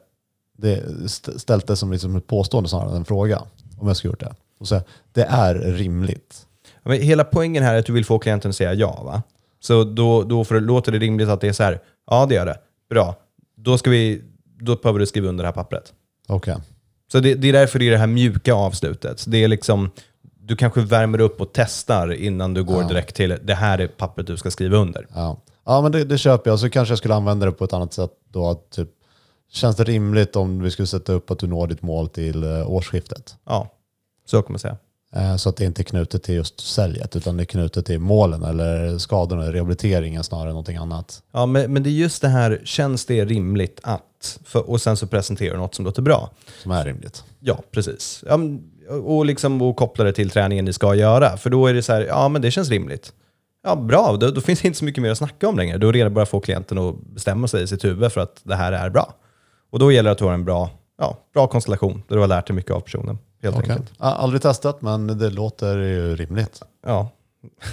det 0.58 0.84
st- 1.04 1.38
ställt 1.38 1.66
det 1.66 1.76
som 1.76 1.92
liksom 1.92 2.16
ett 2.16 2.26
påstående 2.26 2.68
snarare 2.68 2.90
än 2.90 2.96
en 2.96 3.04
fråga. 3.04 3.42
Om 3.78 3.88
jag 3.88 3.96
skulle 3.96 4.12
gjort 4.12 4.20
det. 4.20 4.34
Och 4.60 4.68
säga, 4.68 4.82
det 5.12 5.22
är 5.22 5.54
rimligt. 5.54 6.46
Men 6.82 7.00
hela 7.00 7.24
poängen 7.24 7.62
här 7.62 7.74
är 7.74 7.78
att 7.78 7.86
du 7.86 7.92
vill 7.92 8.04
få 8.04 8.18
klienten 8.18 8.48
att 8.48 8.56
säga 8.56 8.74
ja. 8.74 9.02
Va? 9.04 9.22
Så 9.60 9.84
då, 9.84 10.22
då 10.22 10.42
det, 10.42 10.60
låter 10.60 10.92
det 10.92 10.98
rimligt 10.98 11.28
att 11.28 11.40
det 11.40 11.48
är 11.48 11.52
så 11.52 11.62
här, 11.62 11.80
ja 12.10 12.26
det 12.26 12.34
gör 12.34 12.46
det. 12.46 12.56
Bra. 12.90 13.16
Då, 13.56 13.78
ska 13.78 13.90
vi, 13.90 14.22
då 14.60 14.76
behöver 14.76 15.00
du 15.00 15.06
skriva 15.06 15.28
under 15.28 15.44
det 15.44 15.48
här 15.48 15.54
pappret. 15.54 15.92
Okej. 16.28 16.56
Så 17.12 17.20
det, 17.20 17.34
det 17.34 17.48
är 17.48 17.52
därför 17.52 17.78
det 17.78 17.86
är 17.86 17.90
det 17.90 17.98
här 17.98 18.06
mjuka 18.06 18.54
avslutet. 18.54 19.24
Det 19.28 19.44
är 19.44 19.48
liksom, 19.48 19.90
du 20.44 20.56
kanske 20.56 20.80
värmer 20.80 21.20
upp 21.20 21.40
och 21.40 21.50
testar 21.52 22.12
innan 22.12 22.54
du 22.54 22.64
går 22.64 22.82
direkt 22.88 23.16
till 23.16 23.38
det 23.42 23.54
här 23.54 23.78
är 23.78 23.86
pappret 23.86 24.26
du 24.26 24.36
ska 24.36 24.50
skriva 24.50 24.76
under. 24.76 25.06
Ja. 25.14 25.36
ja, 25.64 25.80
men 25.82 25.92
det, 25.92 26.04
det 26.04 26.18
köper 26.18 26.50
jag. 26.50 26.58
Så 26.58 26.70
kanske 26.70 26.92
jag 26.92 26.98
skulle 26.98 27.14
använda 27.14 27.46
det 27.46 27.52
på 27.52 27.64
ett 27.64 27.72
annat 27.72 27.92
sätt 27.92 28.10
då. 28.32 28.50
Att 28.50 28.70
typ, 28.70 28.88
känns 29.52 29.76
det 29.76 29.84
rimligt 29.84 30.36
om 30.36 30.62
vi 30.62 30.70
skulle 30.70 30.86
sätta 30.86 31.12
upp 31.12 31.30
att 31.30 31.38
du 31.38 31.46
når 31.46 31.66
ditt 31.66 31.82
mål 31.82 32.08
till 32.08 32.42
eh, 32.44 32.70
årsskiftet? 32.70 33.34
Ja, 33.46 33.68
så 34.26 34.42
kan 34.42 34.52
man 34.52 34.58
säga. 34.58 34.76
Eh, 35.14 35.36
Så 35.36 35.48
att 35.48 35.56
det 35.56 35.64
inte 35.64 35.82
är 35.82 35.84
knutet 35.84 36.22
till 36.22 36.34
just 36.34 36.60
säljet 36.60 37.16
utan 37.16 37.36
det 37.36 37.42
är 37.42 37.44
knutet 37.44 37.86
till 37.86 37.98
målen 37.98 38.42
eller 38.42 38.98
skadorna, 38.98 39.52
rehabiliteringen 39.52 40.24
snarare 40.24 40.48
än 40.48 40.52
någonting 40.54 40.76
annat. 40.76 41.22
Ja, 41.32 41.46
men, 41.46 41.72
men 41.72 41.82
det 41.82 41.90
är 41.90 41.92
just 41.92 42.22
det 42.22 42.28
här, 42.28 42.60
känns 42.64 43.06
det 43.06 43.24
rimligt 43.24 43.80
att? 43.82 44.38
För, 44.44 44.70
och 44.70 44.80
sen 44.80 44.96
så 44.96 45.06
presenterar 45.06 45.52
du 45.54 45.58
något 45.60 45.74
som 45.74 45.84
låter 45.84 46.02
bra. 46.02 46.30
Som 46.62 46.70
är 46.72 46.84
rimligt. 46.84 47.24
Ja, 47.40 47.58
precis. 47.70 48.24
Ja, 48.28 48.36
men- 48.36 48.68
och, 48.92 49.26
liksom, 49.26 49.62
och 49.62 49.76
koppla 49.76 50.04
det 50.04 50.12
till 50.12 50.30
träningen 50.30 50.64
ni 50.64 50.72
ska 50.72 50.94
göra. 50.94 51.36
För 51.36 51.50
då 51.50 51.66
är 51.66 51.74
det 51.74 51.82
så 51.82 51.92
här, 51.92 52.00
ja 52.00 52.28
men 52.28 52.42
det 52.42 52.50
känns 52.50 52.68
rimligt. 52.70 53.12
Ja, 53.64 53.76
bra. 53.76 54.16
Då, 54.16 54.30
då 54.30 54.40
finns 54.40 54.60
det 54.60 54.66
inte 54.66 54.78
så 54.78 54.84
mycket 54.84 55.02
mer 55.02 55.10
att 55.10 55.18
snacka 55.18 55.48
om 55.48 55.56
längre. 55.56 55.78
Då 55.78 55.88
är 55.88 55.92
det 55.92 56.10
bara 56.10 56.22
att 56.22 56.28
få 56.28 56.40
klienten 56.40 56.78
att 56.78 57.00
bestämma 57.00 57.48
sig 57.48 57.62
i 57.62 57.66
sitt 57.66 57.84
huvud 57.84 58.12
för 58.12 58.20
att 58.20 58.40
det 58.42 58.54
här 58.54 58.72
är 58.72 58.90
bra. 58.90 59.14
Och 59.70 59.78
då 59.78 59.92
gäller 59.92 60.08
det 60.08 60.12
att 60.12 60.18
du 60.18 60.24
har 60.24 60.32
en 60.32 60.44
bra, 60.44 60.70
ja, 60.98 61.18
bra 61.34 61.46
konstellation 61.46 62.02
där 62.08 62.16
du 62.16 62.20
har 62.20 62.28
lärt 62.28 62.46
dig 62.46 62.56
mycket 62.56 62.72
av 62.72 62.80
personen. 62.80 63.18
Helt 63.42 63.56
Okej. 63.56 63.70
enkelt. 63.70 63.92
Aldrig 63.98 64.42
testat 64.42 64.82
men 64.82 65.18
det 65.18 65.30
låter 65.30 65.78
ju 65.78 66.16
rimligt. 66.16 66.62
Ja. 66.86 67.08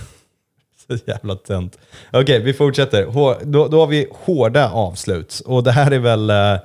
Så 0.88 0.98
jävla 1.06 1.36
tönt. 1.36 1.78
Okej, 2.14 2.40
vi 2.40 2.54
fortsätter. 2.54 3.06
Hår, 3.06 3.38
då, 3.44 3.68
då 3.68 3.80
har 3.80 3.88
vi 3.88 4.08
hårda 4.12 4.70
avslut. 4.70 5.42
Och 5.46 5.64
det 5.64 5.72
här 5.72 5.92
är 5.92 6.00
väl 6.00 6.30
eh, 6.30 6.58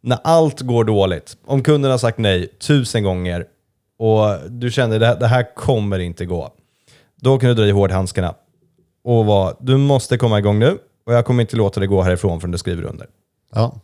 när 0.00 0.18
allt 0.24 0.60
går 0.60 0.84
dåligt. 0.84 1.36
Om 1.46 1.62
kunden 1.62 1.90
har 1.90 1.98
sagt 1.98 2.18
nej 2.18 2.46
tusen 2.46 3.04
gånger 3.04 3.46
och 4.00 4.50
du 4.50 4.70
känner 4.70 4.98
det, 4.98 5.16
det 5.20 5.26
här 5.26 5.54
kommer 5.54 5.98
inte 5.98 6.26
gå. 6.26 6.52
Då 7.16 7.38
kan 7.38 7.48
du 7.48 7.54
dra 7.54 7.66
i 7.66 7.70
hårdhandskarna 7.70 8.34
och 9.04 9.26
vara, 9.26 9.54
du 9.60 9.76
måste 9.76 10.18
komma 10.18 10.38
igång 10.38 10.58
nu 10.58 10.78
och 11.06 11.14
jag 11.14 11.24
kommer 11.24 11.40
inte 11.40 11.56
låta 11.56 11.80
dig 11.80 11.86
gå 11.86 12.02
härifrån 12.02 12.40
förrän 12.40 12.52
du 12.52 12.58
skriver 12.58 12.82
under. 12.82 13.06
Ja. 13.54 13.80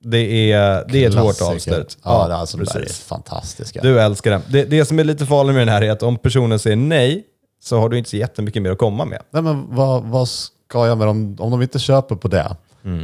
Det 0.00 0.52
är, 0.52 0.84
det 0.88 1.04
är 1.04 1.08
ett 1.08 1.14
hårt 1.14 1.42
avslut. 1.42 1.98
Ja, 2.04 2.28
det 2.28 2.34
är 2.34 2.38
alltså, 2.38 2.56
det 2.56 2.74
är 2.74 2.86
fantastiska. 2.86 3.80
Du 3.82 4.00
älskar 4.00 4.30
den. 4.30 4.42
Det, 4.48 4.64
det 4.64 4.84
som 4.84 4.98
är 4.98 5.04
lite 5.04 5.26
farligt 5.26 5.54
med 5.54 5.66
den 5.66 5.74
här 5.74 5.82
är 5.82 5.90
att 5.90 6.02
om 6.02 6.16
personen 6.16 6.58
säger 6.58 6.76
nej 6.76 7.24
så 7.62 7.78
har 7.78 7.88
du 7.88 7.98
inte 7.98 8.10
så 8.10 8.16
jättemycket 8.16 8.62
mer 8.62 8.70
att 8.70 8.78
komma 8.78 9.04
med. 9.04 9.22
Nej, 9.30 9.42
men 9.42 9.76
vad, 9.76 10.02
vad 10.02 10.28
ska 10.28 10.86
jag 10.86 10.98
med 10.98 11.06
dem? 11.06 11.36
Om 11.38 11.50
de 11.50 11.62
inte 11.62 11.78
köper 11.78 12.14
på 12.14 12.28
det, 12.28 12.56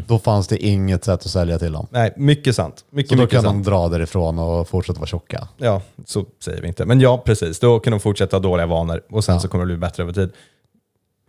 då 0.07 0.19
fanns 0.19 0.49
det 0.49 0.59
inget 0.67 1.05
sätt 1.05 1.21
att 1.21 1.31
sälja 1.31 1.59
till 1.59 1.73
dem. 1.73 1.87
Nej, 1.91 2.13
mycket 2.17 2.57
sant. 2.57 2.85
Mycket, 2.91 3.09
Så 3.09 3.15
då 3.15 3.23
mycket 3.23 3.35
kan 3.35 3.43
sant. 3.43 3.65
de 3.65 3.71
dra 3.71 3.89
därifrån 3.89 4.39
och 4.39 4.69
fortsätta 4.69 4.99
vara 5.01 5.07
tjocka. 5.07 5.49
Ja, 5.57 5.83
så 6.07 6.25
säger 6.45 6.63
vi 6.63 6.69
inte. 6.69 6.85
Men 6.85 7.01
ja, 7.01 7.23
precis. 7.27 7.59
Då 7.61 7.79
kan 7.81 7.91
de 7.91 8.01
fortsätta 8.01 8.37
ha 8.37 8.43
dåliga 8.43 8.67
vanor 8.67 9.03
och 9.11 9.25
sen 9.25 9.41
så 9.41 9.49
kommer 9.49 9.65
det 9.65 9.67
bli 9.67 9.77
bättre 9.77 10.03
över 10.03 10.13
tid. 10.13 10.31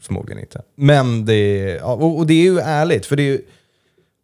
Förmodligen 0.01 0.39
inte. 0.41 0.61
Men 0.75 1.25
det 1.25 1.33
är, 1.33 1.75
ja, 1.75 1.93
och, 1.93 2.27
det 2.27 2.33
är 2.33 2.43
ju 2.43 2.59
ärligt, 2.59 3.05
för 3.05 3.15
det 3.15 3.23
är 3.23 3.27
ju, 3.27 3.41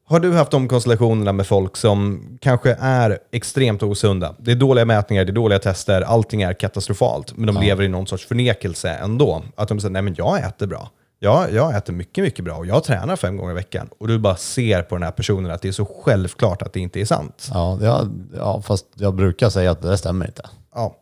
har 0.08 0.20
du 0.20 0.34
haft 0.34 0.51
de 0.51 0.68
konstellationerna 0.68 1.34
med 1.34 1.48
folk 1.48 1.78
som 1.78 2.28
kanske 2.42 2.78
är 2.80 3.20
extremt 3.32 3.84
osunda? 3.84 4.36
Det 4.40 4.51
är 4.51 4.56
dåliga 4.56 4.86
mätningar, 4.86 5.25
det 5.25 5.32
är 5.32 5.34
dåliga 5.34 5.60
tester, 5.60 6.01
allting 6.01 6.42
är 6.42 6.54
katastrofalt, 6.54 7.38
men 7.38 7.48
de 7.56 7.62
lever 7.62 7.84
i 7.84 7.88
någon 7.88 8.08
sorts 8.08 8.25
förnekelse 8.25 8.90
ändå. 8.90 9.44
Att 9.56 9.68
de 9.68 9.80
säger, 9.80 9.92
nej 9.92 10.01
men 10.01 10.16
jag 10.18 10.40
äter 10.40 10.68
bra. 10.68 10.90
Ja, 11.24 11.50
jag 11.50 11.75
äter 11.75 11.94
mycket, 11.94 12.24
mycket 12.24 12.46
bra 12.46 12.56
och 12.56 12.66
jag 12.66 12.84
tränar 12.84 13.16
fem 13.16 13.38
gånger 13.38 13.51
i 13.51 13.56
veckan. 13.56 13.90
Och 14.00 14.08
du 14.08 14.20
bara 14.20 14.36
ser 14.36 14.82
på 14.82 14.96
den 14.96 15.04
här 15.04 15.12
personen 15.12 15.51
att 15.51 15.62
det 15.62 15.68
är 15.68 15.72
så 15.72 15.86
självklart 15.86 16.62
att 16.62 16.74
det 16.74 16.80
inte 16.80 17.01
är 17.01 17.06
sant. 17.06 17.50
Ja, 17.54 17.80
ja, 17.82 18.06
ja, 18.36 18.62
fast 18.62 18.86
jag 18.96 19.16
brukar 19.16 19.50
säga 19.50 19.72
att 19.72 19.82
det 19.82 19.98
stämmer 19.98 20.25
inte. 20.25 20.44
Ja, 20.75 20.96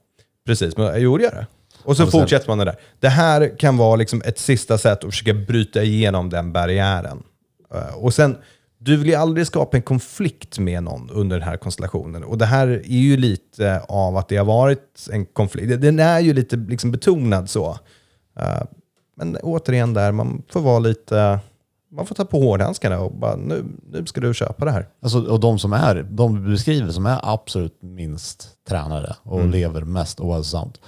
precis. 0.45 0.77
Men 0.77 0.85
jag 0.85 0.99
gjorde 0.99 1.23
jag 1.23 1.33
det? 1.33 1.47
Och 1.83 1.97
så 1.97 2.07
fortsätter 2.07 2.47
man 2.47 2.57
det 2.57 2.65
där. 2.65 2.75
Det 2.99 3.09
här 3.09 3.57
kan 3.59 3.77
vara 3.77 3.95
liksom 3.95 4.21
ett 4.25 4.39
sista 4.39 4.77
sätt 4.77 5.03
att 5.03 5.09
försöka 5.09 5.33
bryta 5.33 5.83
igenom 5.83 6.29
den 6.29 6.53
barriären. 6.53 7.23
Eh, 7.73 7.93
Och 7.95 8.13
sen, 8.13 8.37
du 8.77 8.97
vill 8.97 9.07
ju 9.07 9.15
aldrig 9.15 9.47
skapa 9.47 9.77
en 9.77 9.83
konflikt 9.83 10.59
med 10.59 10.83
någon 10.83 11.09
under 11.09 11.39
den 11.39 11.47
här 11.47 11.57
konstellationen. 11.57 12.23
Och 12.23 12.37
det 12.37 12.45
här 12.45 12.67
är 12.67 12.83
ju 12.99 13.17
lite 13.17 13.81
av 13.87 14.17
att 14.17 14.27
det 14.29 14.37
har 14.37 14.45
varit 14.45 15.07
en 15.11 15.25
konflikt. 15.25 15.81
Den 15.81 15.99
är 15.99 16.19
ju 16.19 16.33
lite 16.33 16.55
liksom 16.55 16.91
betonad 16.91 17.49
så. 17.49 17.77
Men 19.19 19.37
återigen 19.37 19.93
där, 19.93 20.11
man 20.11 20.43
får 20.49 20.61
vara 20.61 20.79
lite... 20.79 21.39
Man 21.91 22.05
får 22.05 22.15
ta 22.15 22.25
på 22.25 22.39
hårdhandskarna 22.39 22.99
och 22.99 23.11
bara 23.15 23.35
nu, 23.35 23.65
nu 23.91 24.05
ska 24.05 24.21
du 24.21 24.33
köpa 24.33 24.65
det 24.65 24.71
här. 24.71 24.87
Alltså, 25.01 25.25
och 25.25 25.39
de 25.39 25.59
som 25.59 25.73
är, 25.73 26.07
de 26.11 26.43
du 26.45 26.51
beskriver 26.51 26.91
som 26.91 27.05
är 27.05 27.19
absolut 27.23 27.81
minst 27.81 28.47
tränade 28.67 29.15
och 29.23 29.39
Mm. 29.39 29.51
lever 29.51 29.81
mest 29.81 30.19
ohälsosamt. 30.19 30.79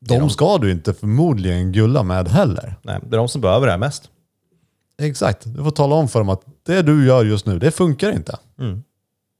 De 0.00 0.18
de. 0.18 0.30
ska 0.30 0.58
du 0.58 0.70
inte 0.72 0.94
förmodligen 0.94 1.72
gulla 1.72 2.02
med 2.02 2.28
heller. 2.28 2.76
Nej, 2.82 3.00
det 3.02 3.16
är 3.16 3.18
de 3.18 3.28
som 3.28 3.40
behöver 3.40 3.66
det 3.66 3.72
här 3.72 3.78
mest. 3.78 4.10
Exakt. 4.98 5.42
Du 5.56 5.64
får 5.64 5.70
tala 5.70 5.94
om 5.94 6.08
för 6.08 6.18
dem 6.18 6.28
att 6.28 6.42
det 6.66 6.82
du 6.82 7.06
gör 7.06 7.24
just 7.24 7.46
nu, 7.46 7.58
det 7.58 7.70
funkar 7.70 8.12
inte. 8.12 8.36
Mm. 8.58 8.82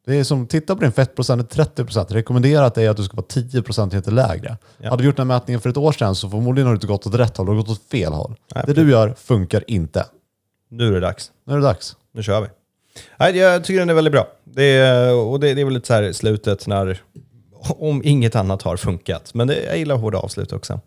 Det 0.07 0.17
är 0.17 0.25
som, 0.25 0.47
titta 0.47 0.75
på 0.75 0.81
din 0.81 0.93
fettprocent, 0.93 1.57
30%. 1.57 2.13
Rekommenderat 2.13 2.79
är 2.79 2.91
att 2.91 2.97
du 2.97 3.05
ska 3.05 3.17
vara 3.17 3.27
10 3.27 3.63
procentenheter 3.63 4.13
lägre. 4.13 4.57
Ja. 4.79 4.91
Hade 4.91 5.03
du 5.03 5.07
gjort 5.07 5.17
den 5.17 5.31
här 5.31 5.39
mätningen 5.39 5.61
för 5.61 5.71
ett 5.71 5.77
år 5.77 5.93
sedan 5.93 6.15
så 6.15 6.31
förmodligen 6.31 6.67
har 6.67 6.75
du 6.75 6.77
inte 6.77 6.87
gått 6.87 7.07
åt 7.07 7.15
rätt 7.15 7.37
håll, 7.37 7.47
du 7.47 7.53
har 7.53 7.57
gått 7.57 7.69
åt 7.69 7.91
fel 7.91 8.13
håll. 8.13 8.35
Nej, 8.55 8.65
det 8.67 8.73
du 8.73 8.91
gör 8.91 9.15
funkar 9.19 9.65
inte. 9.67 10.07
Nu 10.71 10.89
är 10.89 10.93
det 10.93 11.01
dags. 11.01 11.31
Nu 11.47 11.53
är 11.53 11.57
det 11.57 11.63
dags. 11.63 11.97
Nu 12.13 12.23
kör 12.23 12.41
vi. 12.41 12.47
Nej, 13.19 13.37
jag 13.37 13.65
tycker 13.65 13.81
den 13.81 13.91
är 13.91 13.95
väldigt 13.95 14.13
bra. 14.13 14.29
Det 14.45 14.65
är, 14.65 15.15
och 15.15 15.41
det, 15.41 15.55
det 15.55 15.61
är 15.61 15.65
väl 15.65 15.75
lite 15.75 15.87
så 15.87 15.95
här 15.95 16.13
slutet 16.13 16.67
när, 16.67 17.03
om 17.63 18.01
inget 18.05 18.37
annat 18.37 18.63
har 18.63 18.77
funkat. 18.77 19.35
Men 19.35 19.47
det, 19.47 19.63
jag 19.63 19.79
gillar 19.79 19.97
hårda 19.97 20.19
avslut 20.19 20.53
också. 20.53 20.81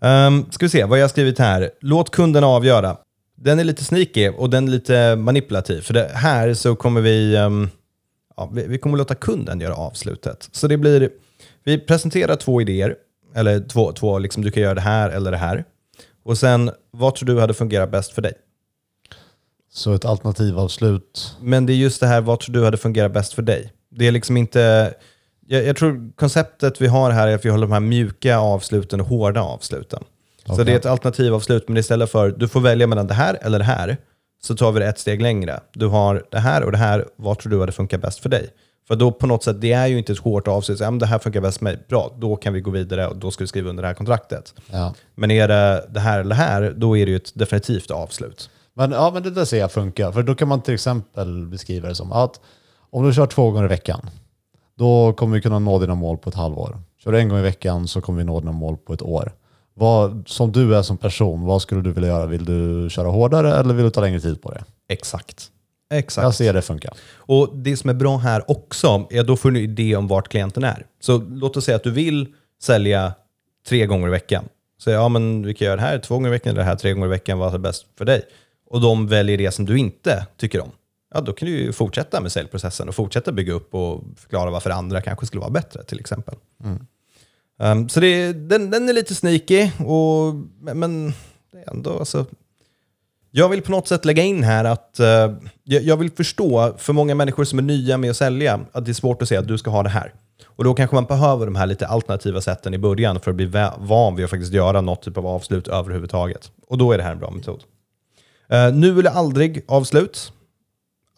Um, 0.00 0.50
ska 0.50 0.66
vi 0.66 0.70
se 0.70 0.84
vad 0.84 0.98
jag 0.98 1.04
har 1.04 1.08
skrivit 1.08 1.38
här. 1.38 1.70
Låt 1.80 2.10
kunden 2.10 2.44
avgöra. 2.44 2.96
Den 3.36 3.58
är 3.58 3.64
lite 3.64 3.84
sneaky 3.84 4.28
och 4.28 4.50
den 4.50 4.68
är 4.68 4.72
lite 4.72 5.16
manipulativ. 5.16 5.80
För 5.80 5.94
det 5.94 6.10
här 6.14 6.54
så 6.54 6.76
kommer 6.76 7.00
vi, 7.00 7.36
ehm, 7.36 7.70
ja, 8.38 8.50
vi, 8.52 8.66
vi 8.66 8.78
kommer 8.78 8.98
låta 8.98 9.14
kunden 9.14 9.60
göra 9.60 9.74
avslutet. 9.74 10.48
Så 10.52 10.66
det 10.66 10.76
blir, 10.76 11.10
vi 11.64 11.78
presenterar 11.78 12.36
två 12.36 12.60
idéer. 12.60 12.96
Eller 13.34 13.60
två, 13.60 13.92
två 13.92 14.18
liksom, 14.18 14.42
du 14.42 14.50
kan 14.50 14.62
göra 14.62 14.74
det 14.74 14.80
här 14.80 15.10
eller 15.10 15.30
det 15.30 15.36
här. 15.36 15.64
Och 16.24 16.38
sen, 16.38 16.70
vad 16.90 17.14
tror 17.14 17.26
du 17.26 17.40
hade 17.40 17.54
fungerat 17.54 17.90
bäst 17.90 18.12
för 18.12 18.22
dig? 18.22 18.32
Så 19.70 19.92
ett 19.92 20.04
alternativavslut. 20.04 21.36
Men 21.40 21.66
det 21.66 21.72
är 21.72 21.76
just 21.76 22.00
det 22.00 22.06
här, 22.06 22.20
vad 22.20 22.40
tror 22.40 22.54
du 22.54 22.64
hade 22.64 22.76
fungerat 22.76 23.12
bäst 23.12 23.32
för 23.32 23.42
dig? 23.42 23.72
Det 23.90 24.06
är 24.06 24.12
liksom 24.12 24.36
inte... 24.36 24.94
Jag, 25.46 25.64
jag 25.64 25.76
tror 25.76 26.12
konceptet 26.16 26.80
vi 26.80 26.86
har 26.86 27.10
här 27.10 27.28
är 27.28 27.34
att 27.34 27.44
vi 27.44 27.48
håller 27.48 27.66
de 27.66 27.72
här 27.72 27.80
mjuka 27.80 28.38
avsluten 28.38 29.00
och 29.00 29.06
hårda 29.06 29.40
avsluten. 29.40 30.04
Så 30.46 30.52
Okej. 30.52 30.64
det 30.64 30.72
är 30.72 30.76
ett 30.76 30.86
alternativavslut, 30.86 31.68
men 31.68 31.76
istället 31.76 32.10
för 32.10 32.30
du 32.30 32.48
får 32.48 32.60
välja 32.60 32.86
mellan 32.86 33.06
det 33.06 33.14
här 33.14 33.38
eller 33.42 33.58
det 33.58 33.64
här, 33.64 33.96
så 34.42 34.56
tar 34.56 34.72
vi 34.72 34.80
det 34.80 34.86
ett 34.86 34.98
steg 34.98 35.22
längre. 35.22 35.60
Du 35.72 35.86
har 35.86 36.24
det 36.30 36.38
här 36.38 36.64
och 36.64 36.72
det 36.72 36.78
här, 36.78 37.04
vad 37.16 37.38
tror 37.38 37.50
du 37.50 37.60
hade 37.60 37.72
funkat 37.72 38.00
bäst 38.00 38.18
för 38.18 38.28
dig? 38.28 38.50
För 38.88 38.96
då 38.96 39.12
på 39.12 39.26
något 39.26 39.44
sätt, 39.44 39.60
det 39.60 39.72
är 39.72 39.86
ju 39.86 39.98
inte 39.98 40.12
ett 40.12 40.18
hårt 40.18 40.48
avslut, 40.48 40.80
ja, 40.80 40.90
det 40.90 41.06
här 41.06 41.18
funkar 41.18 41.40
bäst 41.40 41.58
för 41.58 41.64
mig, 41.64 41.78
bra, 41.88 42.16
då 42.18 42.36
kan 42.36 42.52
vi 42.52 42.60
gå 42.60 42.70
vidare 42.70 43.06
och 43.06 43.16
då 43.16 43.30
ska 43.30 43.44
du 43.44 43.48
skriva 43.48 43.70
under 43.70 43.82
det 43.82 43.86
här 43.86 43.94
kontraktet. 43.94 44.54
Ja. 44.70 44.94
Men 45.14 45.30
är 45.30 45.48
det 45.48 45.86
det 45.90 46.00
här 46.00 46.20
eller 46.20 46.28
det 46.28 46.34
här, 46.34 46.74
då 46.76 46.96
är 46.96 47.06
det 47.06 47.10
ju 47.10 47.16
ett 47.16 47.32
definitivt 47.34 47.90
avslut. 47.90 48.50
Men, 48.74 48.92
ja, 48.92 49.10
men 49.14 49.22
det 49.22 49.30
där 49.30 49.44
ser 49.44 49.58
jag 49.58 49.72
funkar. 49.72 50.12
För 50.12 50.22
då 50.22 50.34
kan 50.34 50.48
man 50.48 50.62
till 50.62 50.74
exempel 50.74 51.46
beskriva 51.46 51.88
det 51.88 51.94
som 51.94 52.12
att 52.12 52.40
om 52.90 53.06
du 53.06 53.12
kör 53.12 53.26
två 53.26 53.50
gånger 53.50 53.64
i 53.64 53.68
veckan, 53.68 54.10
då 54.78 55.12
kommer 55.12 55.34
vi 55.34 55.42
kunna 55.42 55.58
nå 55.58 55.78
dina 55.78 55.94
mål 55.94 56.18
på 56.18 56.28
ett 56.28 56.34
halvår. 56.34 56.78
Kör 57.04 57.12
du 57.12 57.18
en 57.18 57.28
gång 57.28 57.38
i 57.38 57.42
veckan 57.42 57.88
så 57.88 58.00
kommer 58.00 58.18
vi 58.18 58.24
nå 58.24 58.40
dina 58.40 58.52
mål 58.52 58.76
på 58.76 58.92
ett 58.92 59.02
år. 59.02 59.32
Vad, 59.78 60.24
som 60.26 60.52
du 60.52 60.76
är 60.76 60.82
som 60.82 60.96
person, 60.96 61.44
vad 61.44 61.62
skulle 61.62 61.80
du 61.80 61.92
vilja 61.92 62.08
göra? 62.08 62.26
Vill 62.26 62.44
du 62.44 62.88
köra 62.90 63.08
hårdare 63.08 63.54
eller 63.54 63.74
vill 63.74 63.84
du 63.84 63.90
ta 63.90 64.00
längre 64.00 64.20
tid 64.20 64.42
på 64.42 64.50
det? 64.50 64.64
Exakt. 64.88 65.50
Exakt. 65.94 66.22
Jag 66.22 66.34
ser 66.34 66.54
det 66.54 66.62
funka. 66.62 66.94
Och 67.16 67.56
det 67.56 67.76
som 67.76 67.90
är 67.90 67.94
bra 67.94 68.16
här 68.16 68.50
också 68.50 69.06
är 69.10 69.20
att 69.20 69.26
då 69.26 69.36
får 69.36 69.50
du 69.50 69.58
en 69.58 69.64
idé 69.64 69.96
om 69.96 70.08
vart 70.08 70.28
klienten 70.28 70.64
är. 70.64 70.86
Så 71.00 71.18
låt 71.18 71.56
oss 71.56 71.64
säga 71.64 71.76
att 71.76 71.82
du 71.82 71.90
vill 71.90 72.34
sälja 72.62 73.12
tre 73.68 73.86
gånger 73.86 74.08
i 74.08 74.10
veckan. 74.10 74.44
Så 74.78 74.90
ja, 74.90 75.08
men 75.08 75.46
vi 75.46 75.54
kan 75.54 75.66
göra 75.66 75.76
det 75.76 75.82
här 75.82 75.98
två 75.98 76.14
gånger 76.14 76.28
i 76.28 76.30
veckan 76.30 76.50
eller 76.50 76.60
det 76.60 76.68
här 76.68 76.76
tre 76.76 76.92
gånger 76.92 77.06
i 77.06 77.10
veckan. 77.10 77.38
Vad 77.38 77.54
är 77.54 77.58
bäst 77.58 77.86
för 77.98 78.04
dig? 78.04 78.22
Och 78.70 78.80
de 78.80 79.06
väljer 79.06 79.38
det 79.38 79.50
som 79.50 79.64
du 79.64 79.78
inte 79.78 80.26
tycker 80.36 80.60
om. 80.60 80.70
Ja, 81.14 81.20
då 81.20 81.32
kan 81.32 81.48
du 81.48 81.58
ju 81.58 81.72
fortsätta 81.72 82.20
med 82.20 82.32
säljprocessen 82.32 82.88
och 82.88 82.94
fortsätta 82.94 83.32
bygga 83.32 83.52
upp 83.52 83.74
och 83.74 84.04
förklara 84.16 84.50
varför 84.50 84.70
andra 84.70 85.00
kanske 85.00 85.26
skulle 85.26 85.40
vara 85.40 85.50
bättre 85.50 85.82
till 85.84 86.00
exempel. 86.00 86.34
Um, 87.58 87.88
så 87.88 88.00
det, 88.00 88.32
den, 88.32 88.70
den 88.70 88.88
är 88.88 88.92
lite 88.92 89.14
sneaky, 89.14 89.70
och, 89.78 90.34
men, 90.74 91.12
det 91.52 91.58
är 91.58 91.70
ändå 91.70 91.98
alltså, 91.98 92.26
jag 93.30 93.48
vill 93.48 93.62
på 93.62 93.70
något 93.70 93.88
sätt 93.88 94.04
lägga 94.04 94.22
in 94.22 94.42
här 94.42 94.64
att 94.64 94.96
uh, 95.00 95.06
jag, 95.64 95.82
jag 95.82 95.96
vill 95.96 96.10
förstå 96.10 96.74
för 96.78 96.92
många 96.92 97.14
människor 97.14 97.44
som 97.44 97.58
är 97.58 97.62
nya 97.62 97.96
med 97.98 98.10
att 98.10 98.16
sälja 98.16 98.60
att 98.72 98.84
det 98.84 98.90
är 98.90 98.94
svårt 98.94 99.22
att 99.22 99.28
säga 99.28 99.40
att 99.40 99.48
du 99.48 99.58
ska 99.58 99.70
ha 99.70 99.82
det 99.82 99.88
här. 99.88 100.14
Och 100.46 100.64
då 100.64 100.74
kanske 100.74 100.94
man 100.96 101.04
behöver 101.04 101.46
de 101.46 101.56
här 101.56 101.66
lite 101.66 101.86
alternativa 101.86 102.40
sätten 102.40 102.74
i 102.74 102.78
början 102.78 103.20
för 103.20 103.30
att 103.30 103.36
bli 103.36 103.46
van 103.78 104.16
vid 104.16 104.24
att 104.24 104.30
faktiskt 104.30 104.52
göra 104.52 104.80
något 104.80 105.02
typ 105.02 105.18
av 105.18 105.26
avslut 105.26 105.68
överhuvudtaget. 105.68 106.50
Och 106.66 106.78
då 106.78 106.92
är 106.92 106.98
det 106.98 107.04
här 107.04 107.12
en 107.12 107.18
bra 107.18 107.30
metod. 107.30 107.64
Uh, 108.52 108.74
nu 108.74 108.98
eller 108.98 109.10
aldrig 109.10 109.64
avslut. 109.68 110.32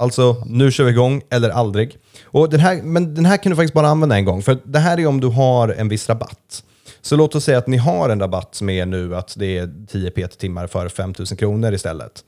Alltså, 0.00 0.44
nu 0.46 0.70
kör 0.70 0.84
vi 0.84 0.90
igång 0.90 1.22
eller 1.30 1.50
aldrig. 1.50 1.98
Och 2.24 2.50
den 2.50 2.60
här, 2.60 2.82
men 2.82 3.14
den 3.14 3.26
här 3.26 3.36
kan 3.36 3.50
du 3.50 3.56
faktiskt 3.56 3.74
bara 3.74 3.88
använda 3.88 4.16
en 4.16 4.24
gång, 4.24 4.42
för 4.42 4.58
det 4.64 4.78
här 4.78 5.00
är 5.00 5.06
om 5.06 5.20
du 5.20 5.26
har 5.26 5.68
en 5.68 5.88
viss 5.88 6.08
rabatt. 6.08 6.64
Så 7.00 7.16
låt 7.16 7.34
oss 7.34 7.44
säga 7.44 7.58
att 7.58 7.66
ni 7.66 7.76
har 7.76 8.08
en 8.08 8.20
rabatt 8.20 8.54
som 8.54 8.68
är 8.68 8.86
nu 8.86 9.16
att 9.16 9.34
det 9.38 9.58
är 9.58 9.86
10 9.86 10.10
PT-timmar 10.10 10.66
för 10.66 10.88
5 10.88 11.14
000 11.18 11.26
kronor 11.26 11.74
istället. 11.74 12.24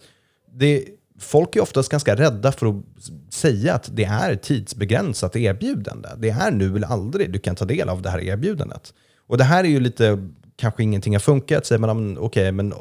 Det, 0.55 0.85
folk 1.21 1.57
är 1.57 1.61
oftast 1.61 1.89
ganska 1.89 2.17
rädda 2.17 2.53
för 2.53 2.67
att 2.67 2.85
säga 3.35 3.75
att 3.75 3.89
det 3.93 4.05
är 4.05 4.31
ett 4.31 4.43
tidsbegränsat 4.43 5.37
erbjudande. 5.37 6.09
Det 6.19 6.31
är 6.31 6.51
nu 6.51 6.77
eller 6.77 6.89
aldrig 6.89 7.33
du 7.33 7.39
kan 7.39 7.55
ta 7.55 7.65
del 7.65 7.89
av 7.89 8.03
det 8.03 8.11
här 8.11 8.21
erbjudandet. 8.21 8.95
Och 9.27 9.39
det 9.39 9.45
här 9.45 9.65
är 9.65 9.69
ju 9.69 9.81
lite, 9.81 10.29
kanske 10.57 10.83
ingenting 10.83 11.15
har 11.15 11.21
funkat, 11.21 11.67
säger 11.67 11.79
man, 11.79 11.91
okej, 11.91 12.13
okay, 12.13 12.27
okej, 12.27 12.53
men 12.53 12.75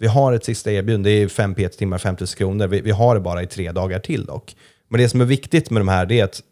vi 0.00 0.06
har 0.06 0.32
ett 0.32 0.44
sista 0.44 0.72
erbjudande, 0.72 1.10
det 1.10 1.22
är 1.22 1.28
5 1.28 1.54
PT-timmar, 1.54 1.98
5 1.98 2.16
000 2.20 2.26
kronor. 2.26 2.66
Vi, 2.66 2.80
vi 2.80 2.90
har 2.90 3.14
det 3.14 3.20
bara 3.20 3.42
i 3.42 3.46
tre 3.46 3.72
dagar 3.72 3.98
till 3.98 4.24
dock. 4.24 4.56
Men 4.88 5.00
det 5.00 5.08
som 5.08 5.20
är 5.20 5.24
viktigt 5.24 5.70
med 5.70 5.80
de 5.80 5.88
här, 5.88 6.06
det 6.06 6.20
är 6.20 6.24
att 6.24 6.42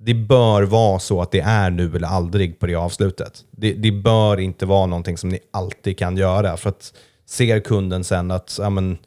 det 0.00 0.14
bör 0.14 0.62
vara 0.62 0.98
så 0.98 1.22
att 1.22 1.30
det 1.30 1.40
är 1.40 1.70
nu 1.70 1.96
eller 1.96 2.08
aldrig 2.08 2.58
på 2.58 2.66
det 2.66 2.74
avslutet. 2.74 3.44
Det, 3.50 3.72
det 3.72 3.92
bör 3.92 4.40
inte 4.40 4.66
vara 4.66 4.86
någonting 4.86 5.18
som 5.18 5.30
ni 5.30 5.38
alltid 5.50 5.98
kan 5.98 6.16
göra. 6.16 6.56
För 6.56 6.70
att 6.70 6.94
ser 7.26 7.60
kunden 7.60 8.04
sen 8.04 8.30
att 8.30 8.58
ja, 8.60 8.70
men, 8.70 8.98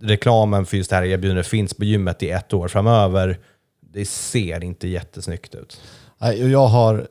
reklamen 0.00 0.66
för 0.66 0.76
just 0.76 0.90
det 0.90 0.96
här 0.96 1.04
erbjudandet 1.04 1.46
finns 1.46 1.74
på 1.74 1.84
gymmet 1.84 2.22
i 2.22 2.30
ett 2.30 2.52
år 2.52 2.68
framöver, 2.68 3.38
det 3.80 4.06
ser 4.06 4.64
inte 4.64 4.88
jättesnyggt 4.88 5.54
ut. 5.54 5.80
Jag, 6.36 6.66
har, 6.66 7.06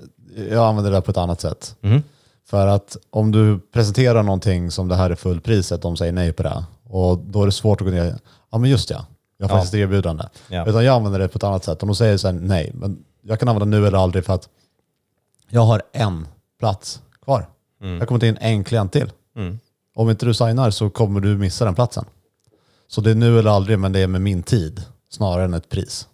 jag 0.50 0.68
använder 0.68 0.92
det 0.92 0.98
där 0.98 1.02
på 1.02 1.12
ett 1.12 1.18
annat 1.18 1.42
sätt. 1.42 1.76
Mhm. 1.82 2.04
För 2.46 2.68
att 2.68 2.98
om 3.10 3.32
du 3.32 3.60
presenterar 3.74 4.24
någonting 4.24 4.72
som 4.72 4.88
det 4.88 4.96
här 4.96 5.10
är 5.10 5.16
fullpriset, 5.16 5.82
de 5.82 5.98
säger 5.98 6.12
nej 6.12 6.34
på 6.34 6.44
det. 6.44 6.66
Och 6.84 7.18
då 7.18 7.42
är 7.42 7.46
det 7.46 7.52
svårt 7.52 7.82
att 7.82 7.88
gå 7.88 7.92
ner. 7.94 8.20
Ja 8.52 8.58
men 8.58 8.70
just 8.70 8.90
ja, 8.90 9.06
jag 9.38 9.48
har 9.48 9.50
Ja. 9.56 9.56
faktiskt 9.58 9.74
ett 9.74 9.78
erbjudande. 9.80 10.24
Ja. 10.48 10.66
Utan 10.70 10.86
jag 10.86 10.96
använder 10.96 11.20
det 11.20 11.28
på 11.28 11.38
ett 11.38 11.44
annat 11.44 11.64
sätt. 11.64 11.84
Om 11.84 11.88
de 11.90 11.96
säger 11.96 12.18
så 12.18 12.28
här, 12.28 12.34
nej, 12.34 12.72
men 12.74 13.04
jag 13.22 13.40
kan 13.40 13.50
använda 13.50 13.78
nu 13.78 13.88
eller 13.88 13.98
aldrig 13.98 14.26
för 14.26 14.34
att 14.34 14.50
jag 15.50 15.62
har 15.62 15.82
en 15.94 16.28
plats 16.60 17.02
kvar. 17.24 17.50
Jag 18.00 18.08
kommer 18.08 18.20
ta 18.20 18.26
in 18.26 18.38
en 18.42 18.64
klient 18.64 18.92
till. 18.92 19.12
Mm. 19.36 19.60
Om 19.96 20.10
inte 20.10 20.26
du 20.26 20.34
signar 20.34 20.72
så 20.72 20.90
kommer 20.90 21.20
du 21.20 21.38
missa 21.38 21.66
den 21.66 21.76
platsen. 21.76 22.06
Så 22.88 23.02
det 23.02 23.12
är 23.12 23.16
nu 23.16 23.40
eller 23.40 23.50
aldrig, 23.50 23.80
men 23.80 23.92
det 23.92 24.00
är 24.00 24.08
med 24.08 24.22
min 24.22 24.44
tid 24.44 24.82
snarare 25.10 25.46
än 25.46 25.54
ett 25.54 25.70
pris. 25.70 26.08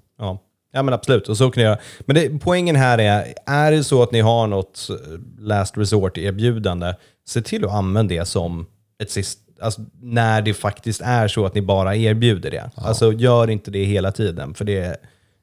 Ja. 0.72 0.80
ja, 0.80 0.84
men 0.84 0.94
absolut. 0.94 1.30
Och 1.30 1.38
så 1.38 1.52
kan 1.52 1.64
jag, 1.64 1.78
men 2.00 2.16
det, 2.16 2.40
poängen 2.40 2.76
här 2.76 2.98
är, 2.98 3.34
är 3.46 3.72
det 3.72 3.84
så 3.84 4.04
att 4.04 4.12
ni 4.12 4.22
har 4.22 4.48
något 4.48 4.88
eh, 4.90 4.96
last 5.40 5.78
resort-erbjudande, 5.78 6.96
se 7.28 7.42
till 7.42 7.66
att 7.66 7.72
använda 7.72 8.16
det 8.16 8.26
som 8.26 8.66
ett 9.02 9.12
sist, 9.12 9.40
alltså, 9.62 9.82
när 10.02 10.42
det 10.42 10.54
faktiskt 10.54 11.02
är 11.02 11.28
så 11.28 11.46
att 11.46 11.56
ni 11.56 11.62
bara 11.62 11.96
erbjuder 11.96 12.52
det. 12.52 12.72
Alltså 12.76 13.14
gör 13.14 13.50
inte 13.50 13.72
det 13.72 13.84
hela 13.84 14.12
tiden, 14.12 14.54
för 14.54 14.66
det, 14.66 14.98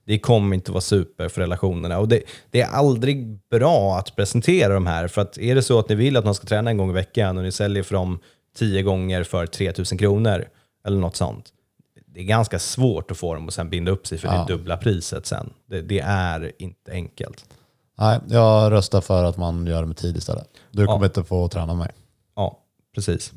det 0.06 0.18
kommer 0.18 0.54
inte 0.54 0.72
vara 0.72 0.80
super 0.80 1.28
för 1.28 1.40
relationerna. 1.40 1.98
Och 1.98 2.08
det, 2.08 2.22
det 2.50 2.60
är 2.60 2.68
aldrig 2.68 3.38
bra 3.50 3.96
att 3.98 4.16
presentera 4.16 4.74
de 4.74 4.86
här, 4.86 5.08
för 5.08 5.22
att 5.22 5.38
är 5.38 5.54
det 5.54 5.62
så 5.62 5.78
att 5.78 5.88
ni 5.88 5.94
vill 5.94 6.16
att 6.16 6.24
man 6.24 6.34
ska 6.34 6.46
träna 6.46 6.70
en 6.70 6.76
gång 6.76 6.90
i 6.90 6.92
veckan 6.92 7.38
och 7.38 7.44
ni 7.44 7.52
säljer 7.52 7.82
för 7.82 7.94
dem 7.94 8.18
tio 8.56 8.82
gånger 8.82 9.22
för 9.22 9.46
3000 9.46 9.98
kronor, 9.98 10.44
eller 10.86 10.98
något 10.98 11.16
sånt, 11.16 11.44
det 12.16 12.22
är 12.22 12.24
ganska 12.24 12.58
svårt 12.58 13.10
att 13.10 13.16
få 13.16 13.34
dem 13.34 13.48
att 13.48 13.54
sen 13.54 13.70
binda 13.70 13.92
upp 13.92 14.06
sig 14.06 14.18
för 14.18 14.28
det 14.28 14.44
dubbla 14.48 14.76
priset 14.76 15.26
sen. 15.26 15.50
Det, 15.66 15.82
det 15.82 16.00
är 16.00 16.52
inte 16.58 16.92
enkelt. 16.92 17.44
Nej, 17.98 18.20
jag 18.28 18.72
röstar 18.72 19.00
för 19.00 19.24
att 19.24 19.36
man 19.36 19.66
gör 19.66 19.80
det 19.80 19.86
med 19.86 19.96
tid 19.96 20.16
istället. 20.16 20.48
Du 20.70 20.86
kommer 20.86 21.06
inte 21.06 21.24
få 21.24 21.48
träna 21.48 21.74
mig. 21.74 21.90
Ja, 22.36 22.58
precis. 22.94 23.32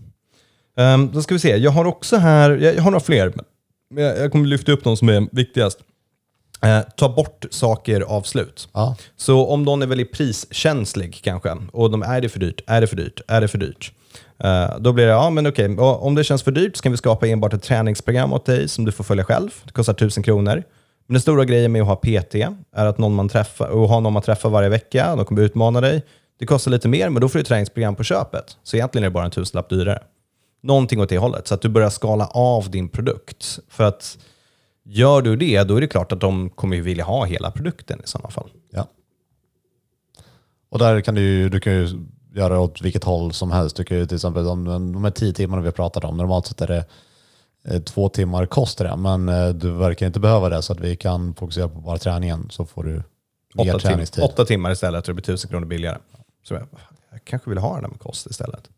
Um, 0.77 1.11
då 1.11 1.21
ska 1.21 1.35
vi 1.35 1.39
se, 1.39 1.57
jag 1.57 1.71
har 1.71 1.85
också 1.85 2.17
här, 2.17 2.51
jag, 2.51 2.81
har 2.81 2.91
några 2.91 3.03
fler, 3.03 3.33
men 3.89 4.03
jag, 4.03 4.31
kommer 4.31 4.47
lyfta 4.47 4.71
upp 4.71 4.83
de 4.83 4.97
som 4.97 5.09
är 5.09 5.27
viktigast. 5.31 5.79
Eh, 6.61 6.81
ta 6.81 7.09
bort 7.09 7.45
saker 7.51 8.01
av 8.01 8.21
slut. 8.21 8.69
Ja. 8.73 8.95
Så 9.15 9.47
om 9.47 9.63
någon 9.63 9.81
är 9.81 9.87
väldigt 9.87 10.13
priskänslig 10.13 11.19
kanske, 11.23 11.57
och 11.71 11.91
de 11.91 12.01
är 12.01 12.21
det 12.21 12.29
för 12.29 12.39
dyrt, 12.39 12.61
är 12.67 12.81
det 12.81 12.87
för 12.87 12.95
dyrt, 12.95 13.21
är 13.27 13.41
det 13.41 13.47
för 13.47 13.57
dyrt? 13.57 13.91
Uh, 14.43 14.79
då 14.79 14.93
blir 14.93 15.05
det, 15.05 15.11
ja 15.11 15.29
men 15.29 15.47
okej, 15.47 15.73
okay. 15.73 15.85
om 15.85 16.15
det 16.15 16.23
känns 16.23 16.43
för 16.43 16.51
dyrt 16.51 16.77
så 16.77 16.83
kan 16.83 16.91
vi 16.91 16.97
skapa 16.97 17.27
enbart 17.27 17.53
ett 17.53 17.63
träningsprogram 17.63 18.33
åt 18.33 18.45
dig 18.45 18.69
som 18.69 18.85
du 18.85 18.91
får 18.91 19.03
följa 19.03 19.23
själv. 19.23 19.49
Det 19.63 19.71
kostar 19.71 19.93
1000 19.93 20.23
kronor. 20.23 20.63
Men 21.07 21.13
den 21.13 21.21
stora 21.21 21.45
grejen 21.45 21.71
med 21.71 21.81
att 21.81 21.87
ha 21.87 21.95
PT 21.95 22.35
är 22.75 22.85
att 22.85 22.97
någon 22.97 23.15
man 23.15 23.29
träffar, 23.29 23.67
och 23.67 23.89
ha 23.89 23.99
någon 23.99 24.13
man 24.13 24.21
träffar 24.21 24.49
varje 24.49 24.69
vecka, 24.69 25.15
de 25.15 25.25
kommer 25.25 25.41
utmana 25.41 25.81
dig. 25.81 26.05
Det 26.39 26.45
kostar 26.45 26.71
lite 26.71 26.87
mer, 26.87 27.09
men 27.09 27.21
då 27.21 27.29
får 27.29 27.39
du 27.39 27.41
ett 27.41 27.47
träningsprogram 27.47 27.95
på 27.95 28.03
köpet. 28.03 28.57
Så 28.63 28.75
egentligen 28.75 29.03
är 29.03 29.09
det 29.09 29.13
bara 29.13 29.25
en 29.25 29.31
tusenlapp 29.31 29.69
dyrare. 29.69 30.03
Någonting 30.63 31.01
åt 31.01 31.09
det 31.09 31.17
hållet, 31.17 31.47
så 31.47 31.55
att 31.55 31.61
du 31.61 31.69
börjar 31.69 31.89
skala 31.89 32.27
av 32.27 32.71
din 32.71 32.89
produkt. 32.89 33.59
För 33.69 33.83
att 33.83 34.17
gör 34.85 35.21
du 35.21 35.35
det, 35.35 35.63
då 35.63 35.75
är 35.75 35.81
det 35.81 35.87
klart 35.87 36.11
att 36.11 36.21
de 36.21 36.49
kommer 36.49 36.81
vilja 36.81 37.03
ha 37.03 37.25
hela 37.25 37.51
produkten 37.51 37.99
i 38.03 38.07
sådana 38.07 38.29
fall. 38.29 38.49
Ja. 38.71 38.87
Och 40.69 40.79
där 40.79 41.01
kan 41.01 41.15
du 41.15 41.49
du 41.49 41.59
kan 41.59 41.73
ju 41.73 41.87
göra 42.35 42.59
åt 42.59 42.81
vilket 42.81 43.03
håll 43.03 43.33
som 43.33 43.51
helst. 43.51 43.75
Du 43.75 43.83
kan 43.83 43.97
ju 43.97 44.05
till 44.05 44.15
exempel 44.15 44.47
om 44.47 44.63
de 44.93 45.03
här 45.03 45.11
tio 45.11 45.33
timmarna 45.33 45.61
vi 45.61 45.67
har 45.67 45.71
pratat 45.73 46.03
om, 46.03 46.17
normalt 46.17 46.45
sett 46.45 46.61
är 46.61 46.67
det 46.67 46.85
eh, 47.75 47.81
två 47.81 48.09
timmar 48.09 48.45
kostar 48.45 48.85
det, 48.85 48.95
men 48.95 49.29
eh, 49.29 49.49
du 49.49 49.71
verkar 49.71 50.07
inte 50.07 50.19
behöva 50.19 50.49
det 50.49 50.61
så 50.61 50.73
att 50.73 50.79
vi 50.79 50.95
kan 50.95 51.35
fokusera 51.35 51.67
på 51.69 51.79
bara 51.79 51.97
träningen 51.97 52.47
så 52.49 52.65
får 52.65 52.83
du 52.83 52.91
mer 52.91 53.03
Åtta, 53.69 53.71
tim 53.71 53.79
träningstid. 53.89 54.23
åtta 54.23 54.45
timmar 54.45 54.71
istället 54.71 55.03
och 55.03 55.07
det 55.07 55.13
blir 55.13 55.23
tusen 55.23 55.49
kronor 55.49 55.65
billigare. 55.65 55.97
Så 56.43 56.53
jag, 56.53 56.63
jag 57.11 57.23
kanske 57.23 57.49
vill 57.49 57.59
ha 57.59 57.75
det 57.75 57.81
där 57.81 57.87
med 57.89 57.99
kost 57.99 58.25
istället. 58.29 58.69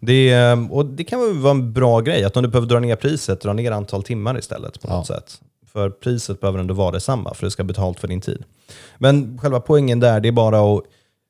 Det, 0.00 0.30
är- 0.30 0.72
och 0.72 0.86
det 0.86 1.04
kan 1.04 1.42
vara 1.42 1.50
en 1.50 1.72
bra 1.72 2.00
grej, 2.00 2.24
att 2.24 2.36
om 2.36 2.42
du 2.42 2.48
behöver 2.48 2.68
dra 2.68 2.80
ner 2.80 2.96
priset, 2.96 3.40
dra 3.40 3.52
ner 3.52 3.72
antal 3.72 4.02
timmar 4.02 4.38
istället 4.38 4.80
på 4.82 4.88
något 4.88 5.06
sätt. 5.06 5.40
För 5.66 5.90
priset 5.90 6.40
behöver 6.40 6.58
ändå 6.58 6.74
vara 6.74 6.90
detsamma, 6.92 7.34
för 7.34 7.46
du 7.46 7.50
ska 7.50 7.62
ha 7.62 7.66
betalt 7.66 8.00
för 8.00 8.08
din 8.08 8.20
tid. 8.20 8.44
Men 8.98 9.38
själva 9.38 9.60
poängen 9.60 10.00
där, 10.00 10.20
det 10.20 10.28
är 10.28 10.32
bara 10.32 10.60
att 10.76 10.82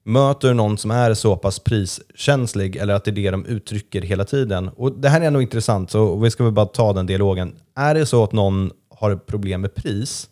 möter 0.07 0.55
någon 0.55 0.79
som 0.79 0.91
är 0.91 1.15
så 1.15 1.37
pass 1.37 1.59
priskänslig, 1.59 2.77
eller 2.77 2.95
att 2.95 3.05
det 3.05 3.11
är 3.11 3.13
det 3.13 3.31
de 3.31 3.47
uttrycker 3.47 4.03
hela 4.03 4.25
tiden. 4.25 4.69
Och 4.69 4.93
Det 4.93 5.09
här 5.09 5.21
är 5.21 5.25
ändå 5.25 5.43
intressant, 5.43 5.91
så 5.91 6.17
vi 6.17 6.31
ska 6.31 6.45
väl 6.45 6.53
bara 6.53 6.67
ta 6.67 6.93
den 6.93 7.07
dialogen. 7.07 7.57
Är 7.75 7.95
det 7.95 8.07
så 8.07 8.25
att 8.25 8.33
någon 8.33 8.71
har 8.91 9.17
problem 9.17 9.61
med 9.61 9.75
pris, 9.75 10.31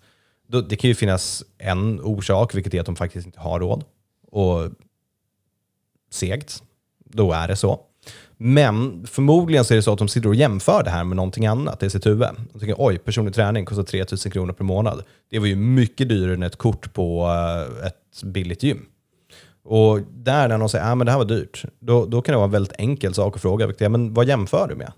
då, 0.49 0.61
det 0.61 0.77
kan 0.77 0.89
ju 0.89 0.95
finnas 0.95 1.45
en 1.59 2.01
orsak, 2.01 2.55
vilket 2.55 2.75
är 2.75 2.81
att 2.81 2.87
de 2.87 2.97
faktiskt 2.97 3.27
inte 3.27 3.41
har 3.41 3.61
råd. 3.61 3.85
Och 4.31 4.71
segt, 6.11 6.63
då 7.05 7.33
är 7.33 7.49
det 7.49 7.57
så. 7.57 7.81
Men 8.37 9.07
förmodligen 9.07 9.65
så 9.65 9.75
är 9.75 9.77
det 9.77 9.83
så 9.83 9.93
att 9.93 9.99
de 9.99 10.09
sitter 10.09 10.29
och 10.29 10.35
jämför 10.35 10.83
det 10.85 10.91
här 10.91 11.05
med 11.05 11.17
någonting 11.17 11.47
annat 11.47 11.83
i 11.83 11.91
sitt 11.91 12.07
huvud. 12.07 12.29
De 12.53 12.59
tänker 12.59 12.77
oj, 12.79 12.99
personlig 12.99 13.35
träning 13.35 13.65
kostar 13.65 13.83
3000 13.83 14.33
kronor 14.33 14.53
per 14.53 14.65
månad. 14.65 15.03
Det 15.31 15.39
var 15.39 15.47
ju 15.47 15.57
mycket 15.57 16.09
dyrare 16.09 16.35
än 16.35 16.43
ett 16.43 16.57
kort 16.57 16.93
på 16.93 17.27
eh, 17.27 17.87
ett 17.87 18.23
billigt 18.23 18.63
gym. 18.63 18.87
Och 19.65 20.01
där 20.11 20.49
när 20.49 20.59
någon 20.59 20.69
säger 20.69 20.85
att 20.85 20.91
ah, 20.91 20.95
men 20.95 21.05
det 21.05 21.11
här 21.11 21.19
var 21.19 21.25
dyrt, 21.25 21.65
då, 21.81 22.07
då 22.07 22.23
kan 22.23 22.33
det 22.33 22.37
vara 22.37 22.45
en 22.45 22.51
väldigt 22.51 22.75
enkel 22.79 23.15
sak 23.15 23.37
att 23.37 23.43
fråga. 23.43 23.89
Men 23.89 24.15
vad 24.15 24.29
jämför 24.29 24.69
du 24.69 24.75
med? 24.75 24.93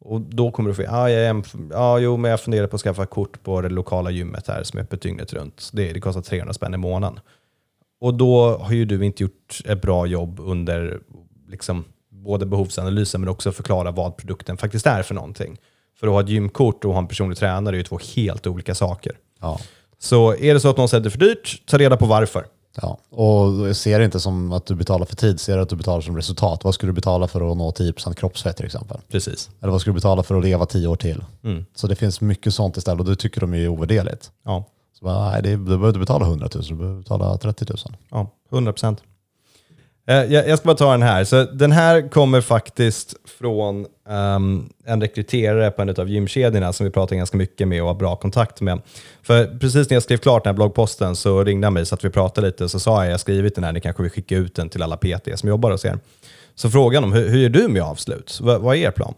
Och 0.00 0.20
då 0.20 0.50
kommer 0.50 0.70
du 0.70 0.74
få, 0.74 0.82
ah, 0.88 1.10
jag 1.10 1.44
ah, 1.74 1.98
jo, 1.98 2.16
men 2.16 2.30
jag 2.30 2.40
funderar 2.40 2.66
på 2.66 2.76
att 2.76 2.82
skaffa 2.82 3.06
kort 3.06 3.42
på 3.42 3.60
det 3.60 3.68
lokala 3.68 4.10
gymmet 4.10 4.48
här 4.48 4.62
som 4.62 4.78
är 4.78 4.82
öppet 4.82 5.02
dygnet 5.02 5.32
runt. 5.32 5.70
Det, 5.72 5.92
det 5.92 6.00
kostar 6.00 6.22
300 6.22 6.54
spänn 6.54 6.74
i 6.74 6.76
månaden. 6.76 7.20
Och 8.00 8.14
då 8.14 8.56
har 8.56 8.72
ju 8.72 8.84
du 8.84 9.04
inte 9.04 9.22
gjort 9.22 9.60
ett 9.64 9.82
bra 9.82 10.06
jobb 10.06 10.40
under 10.40 11.00
liksom, 11.48 11.84
både 12.08 12.46
behovsanalysen 12.46 13.20
men 13.20 13.30
också 13.30 13.52
förklara 13.52 13.90
vad 13.90 14.16
produkten 14.16 14.56
faktiskt 14.56 14.86
är 14.86 15.02
för 15.02 15.14
någonting. 15.14 15.58
För 16.00 16.06
att 16.06 16.12
ha 16.12 16.20
ett 16.20 16.28
gymkort 16.28 16.84
och 16.84 16.92
ha 16.92 16.98
en 16.98 17.08
personlig 17.08 17.38
tränare 17.38 17.76
är 17.76 17.78
ju 17.78 17.84
två 17.84 17.98
helt 18.16 18.46
olika 18.46 18.74
saker. 18.74 19.12
Ja. 19.40 19.60
Så 19.98 20.34
är 20.36 20.54
det 20.54 20.60
så 20.60 20.70
att 20.70 20.76
någon 20.76 20.88
säger 20.88 21.00
att 21.00 21.04
det 21.04 21.08
är 21.08 21.18
för 21.18 21.34
dyrt, 21.34 21.62
ta 21.66 21.78
reda 21.78 21.96
på 21.96 22.06
varför. 22.06 22.46
Ja, 22.82 22.98
och 23.10 23.76
ser 23.76 23.98
det 23.98 24.04
inte 24.04 24.20
som 24.20 24.52
att 24.52 24.66
du 24.66 24.74
betalar 24.74 25.06
för 25.06 25.16
tid, 25.16 25.40
ser 25.40 25.56
det 25.56 25.62
att 25.62 25.68
du 25.68 25.76
betalar 25.76 26.00
som 26.00 26.16
resultat. 26.16 26.64
Vad 26.64 26.74
skulle 26.74 26.92
du 26.92 26.94
betala 26.94 27.28
för 27.28 27.50
att 27.50 27.56
nå 27.56 27.70
10% 27.70 28.14
kroppsfett 28.14 28.56
till 28.56 28.66
exempel? 28.66 29.00
Precis. 29.08 29.50
Eller 29.60 29.72
vad 29.72 29.80
skulle 29.80 29.92
du 29.92 29.94
betala 29.94 30.22
för 30.22 30.34
att 30.38 30.44
leva 30.44 30.66
10 30.66 30.86
år 30.88 30.96
till? 30.96 31.24
Mm. 31.44 31.64
Så 31.74 31.86
det 31.86 31.96
finns 31.96 32.20
mycket 32.20 32.54
sånt 32.54 32.76
istället 32.76 33.00
och 33.00 33.06
det 33.06 33.16
tycker 33.16 33.40
de 33.40 33.54
är 33.54 33.68
ovärderligt. 33.68 34.30
Ja, 34.44 34.64
Så 34.98 35.04
bara, 35.04 35.30
nej, 35.30 35.42
det, 35.42 35.50
du 35.50 35.56
behöver 35.56 35.88
inte 35.88 35.98
betala 36.00 36.26
100 36.26 36.48
000, 36.54 36.64
du 36.64 36.74
behöver 36.74 36.98
betala 36.98 37.36
30 37.38 37.64
000. 37.68 37.78
ja 38.10 38.30
100 38.52 38.72
procent. 38.72 39.02
Eh, 40.06 40.24
jag, 40.24 40.48
jag 40.48 40.58
ska 40.58 40.66
bara 40.66 40.76
ta 40.76 40.90
den 40.90 41.02
här. 41.02 41.24
Så 41.24 41.44
den 41.44 41.72
här 41.72 42.08
kommer 42.08 42.40
faktiskt 42.40 43.14
från 43.38 43.86
um, 44.08 44.72
en 44.84 45.00
rekryterare 45.00 45.70
på 45.70 45.82
en 45.82 45.88
av 45.88 46.08
gymkedjorna 46.08 46.72
som 46.72 46.84
vi 46.84 46.90
pratar 46.92 47.16
ganska 47.16 47.36
mycket 47.36 47.68
med 47.68 47.82
och 47.82 47.88
har 47.88 47.94
bra 47.94 48.16
kontakt 48.16 48.60
med. 48.60 48.80
För 49.22 49.58
precis 49.58 49.90
när 49.90 49.96
jag 49.96 50.02
skrev 50.02 50.16
klart 50.16 50.44
den 50.44 50.50
här 50.50 50.56
bloggposten 50.56 51.16
så 51.16 51.44
ringde 51.44 51.66
han 51.66 51.74
mig 51.74 51.86
så 51.86 51.94
att 51.94 52.04
vi 52.04 52.10
pratade 52.10 52.46
lite. 52.46 52.68
Så 52.68 52.80
sa 52.80 52.96
jag, 52.96 53.06
jag 53.06 53.12
har 53.12 53.18
skrivit 53.18 53.54
den 53.54 53.64
här, 53.64 53.72
ni 53.72 53.80
kanske 53.80 54.02
vill 54.02 54.12
skicka 54.12 54.36
ut 54.36 54.54
den 54.54 54.68
till 54.68 54.82
alla 54.82 54.96
PT 54.96 55.28
som 55.38 55.48
jobbar 55.48 55.70
hos 55.70 55.84
er. 55.84 55.98
Så 56.54 56.70
frågade 56.70 57.06
han 57.06 57.12
hur, 57.16 57.28
hur 57.28 57.38
gör 57.38 57.48
du 57.48 57.68
med 57.68 57.82
avslut? 57.82 58.38
Vad, 58.42 58.60
vad 58.60 58.76
är 58.76 58.80
er 58.80 58.90
plan? 58.90 59.14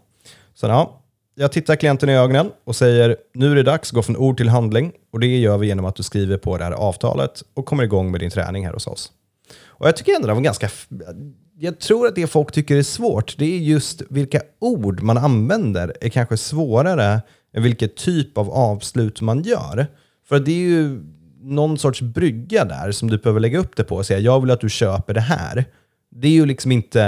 Så 0.55 0.67
ja, 0.67 1.01
jag 1.35 1.51
tittar 1.51 1.75
klienten 1.75 2.09
i 2.09 2.15
ögonen 2.15 2.51
och 2.65 2.75
säger 2.75 3.17
nu 3.33 3.51
är 3.51 3.55
det 3.55 3.63
dags 3.63 3.89
att 3.89 3.95
gå 3.95 4.01
från 4.03 4.17
ord 4.17 4.37
till 4.37 4.49
handling. 4.49 4.91
Och 5.13 5.19
det 5.19 5.37
gör 5.37 5.57
vi 5.57 5.67
genom 5.67 5.85
att 5.85 5.95
du 5.95 6.03
skriver 6.03 6.37
på 6.37 6.57
det 6.57 6.63
här 6.63 6.71
avtalet 6.71 7.43
och 7.53 7.65
kommer 7.65 7.83
igång 7.83 8.11
med 8.11 8.19
din 8.19 8.29
träning 8.29 8.65
här 8.65 8.73
hos 8.73 8.87
oss. 8.87 9.11
Och 9.77 9.87
jag 9.87 9.95
tycker 9.95 10.15
ändå 10.15 10.27
det 10.27 10.33
var 10.33 10.41
ganska... 10.41 10.69
Jag 11.59 11.79
tror 11.79 12.07
att 12.07 12.15
det 12.15 12.27
folk 12.27 12.51
tycker 12.51 12.75
är 12.75 12.83
svårt, 12.83 13.35
det 13.37 13.45
är 13.45 13.59
just 13.59 14.01
vilka 14.09 14.41
ord 14.59 15.01
man 15.01 15.17
använder 15.17 15.93
är 16.01 16.09
kanske 16.09 16.37
svårare 16.37 17.21
än 17.53 17.63
vilken 17.63 17.89
typ 17.89 18.37
av 18.37 18.49
avslut 18.51 19.21
man 19.21 19.41
gör. 19.41 19.87
För 20.27 20.39
det 20.39 20.51
är 20.51 20.69
ju 20.69 21.03
någon 21.41 21.77
sorts 21.77 22.01
brygga 22.01 22.65
där 22.65 22.91
som 22.91 23.09
du 23.09 23.17
behöver 23.17 23.39
lägga 23.39 23.59
upp 23.59 23.75
det 23.75 23.83
på 23.83 23.95
och 23.95 24.05
säga 24.05 24.19
jag 24.19 24.41
vill 24.41 24.51
att 24.51 24.61
du 24.61 24.69
köper 24.69 25.13
det 25.13 25.21
här. 25.21 25.65
Det 26.11 26.27
är 26.27 26.31
ju 26.31 26.45
liksom 26.45 26.71
inte, 26.71 27.01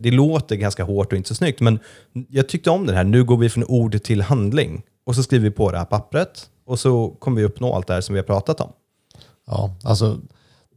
det 0.00 0.10
låter 0.10 0.56
ganska 0.56 0.84
hårt 0.84 1.12
och 1.12 1.16
inte 1.16 1.28
så 1.28 1.34
snyggt, 1.34 1.60
men 1.60 1.78
jag 2.28 2.48
tyckte 2.48 2.70
om 2.70 2.86
det 2.86 2.92
här, 2.92 3.04
nu 3.04 3.24
går 3.24 3.36
vi 3.36 3.48
från 3.48 3.64
ord 3.64 4.02
till 4.02 4.22
handling. 4.22 4.82
Och 5.06 5.14
så 5.14 5.22
skriver 5.22 5.44
vi 5.44 5.50
på 5.50 5.70
det 5.70 5.78
här 5.78 5.84
pappret 5.84 6.50
och 6.66 6.78
så 6.78 7.08
kommer 7.08 7.36
vi 7.36 7.44
uppnå 7.44 7.74
allt 7.74 7.86
det 7.86 7.94
här 7.94 8.00
som 8.00 8.12
vi 8.14 8.18
har 8.18 8.26
pratat 8.26 8.60
om. 8.60 8.72
Ja, 9.46 9.76
alltså 9.84 10.20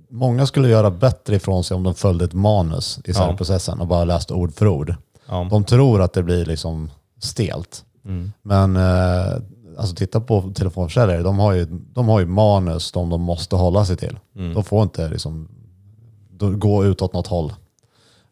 många 0.10 0.46
skulle 0.46 0.70
göra 0.70 0.92
bättre 0.92 1.36
ifrån 1.36 1.64
sig 1.64 1.76
om 1.76 1.84
de 1.84 1.96
följde 1.96 2.26
ett 2.26 2.34
manus 2.34 3.00
i 3.04 3.14
säljprocessen 3.14 3.80
och 3.80 3.88
bara 3.88 4.04
läste 4.04 4.34
ord 4.34 4.54
för 4.54 4.68
ord. 4.68 4.96
Ja. 5.30 5.48
De 5.50 5.64
tror 5.64 6.02
att 6.02 6.14
det 6.14 6.24
blir 6.24 6.46
liksom 6.46 6.92
stelt. 7.20 7.84
Men 8.42 8.76
eh, 8.76 9.34
alltså 9.78 9.96
titta 9.96 10.22
på 10.22 10.52
telefonförsäljare, 10.56 11.22
de 11.22 11.40
har, 11.40 11.54
ju, 11.54 11.66
de 11.94 12.08
har 12.08 12.20
ju 12.20 12.26
manus 12.26 12.92
de, 12.92 13.10
de 13.10 13.22
måste 13.22 13.56
hålla 13.56 13.86
sig 13.86 13.98
till. 13.98 14.20
De 14.54 14.64
får 14.64 14.84
inte 14.84 15.10
liksom, 15.10 15.50
gå 16.40 16.86
utåt 16.86 17.14
något 17.14 17.28
håll. 17.28 17.54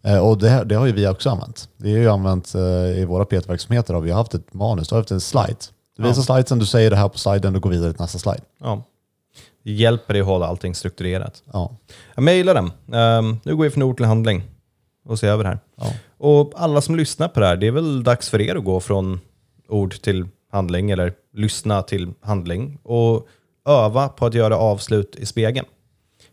Eh, 0.04 0.18
och 0.18 0.38
det, 0.38 0.64
det 0.64 0.76
har 0.76 0.86
ju 0.86 0.92
vi 0.92 1.08
också 1.08 1.30
använt. 1.30 1.70
Vi 1.78 1.94
har 1.94 2.00
ju 2.00 2.10
använt 2.10 2.56
eh, 2.56 2.62
i 3.00 3.06
våra 3.06 3.26
PT-verksamheter 3.26 3.94
har 3.94 4.02
vi 4.02 4.12
haft 4.12 4.34
ett 4.34 4.54
manus, 4.54 4.88
du 4.88 4.96
har 4.96 5.00
haft 5.02 5.12
en 5.12 5.22
slide. 5.22 5.58
Du 5.98 6.04
visar 6.04 6.22
slidesen, 6.22 6.60
du 6.60 6.66
säger 6.66 6.90
det 6.90 6.96
här 6.96 7.10
på 7.10 7.18
sliden, 7.18 7.54
du 7.54 7.60
går 7.60 7.70
vidare 7.70 7.94
till 7.94 8.02
nästa 8.02 8.20
slide. 8.20 8.42
Ja. 8.60 8.84
Hjälper 9.67 10.13
dig 10.13 10.21
att 10.21 10.28
hålla 10.28 10.45
allting 10.45 10.75
strukturerat. 10.75 11.43
Ja. 11.54 11.78
Jag 12.15 12.23
mejlar 12.23 12.54
den. 12.54 12.71
Ehm, 12.93 13.39
nu 13.43 13.56
går 13.56 13.63
vi 13.63 13.69
från 13.69 13.84
ord 13.84 13.97
till 13.97 14.06
handling 14.06 14.43
och 15.06 15.19
ser 15.19 15.28
över 15.28 15.43
det 15.43 15.49
här. 15.49 15.60
Ja. 15.75 15.93
Och 16.17 16.51
alla 16.56 16.82
som 16.82 16.95
lyssnar 16.95 17.28
på 17.28 17.39
det 17.39 17.45
här, 17.45 17.58
det 17.58 17.67
är 17.67 17.71
väl 17.71 18.04
dags 18.04 18.30
för 18.30 18.41
er 18.41 18.56
att 18.56 18.63
gå 18.63 18.80
från 18.80 19.19
ord 19.67 20.01
till 20.01 20.25
handling 20.51 20.91
eller 20.91 21.13
lyssna 21.34 21.82
till 21.82 22.13
handling 22.21 22.80
och 22.84 23.28
öva 23.67 24.10
på 24.10 24.25
att 24.25 24.34
göra 24.34 24.58
avslut 24.58 25.15
i 25.15 25.25
spegeln. 25.25 25.65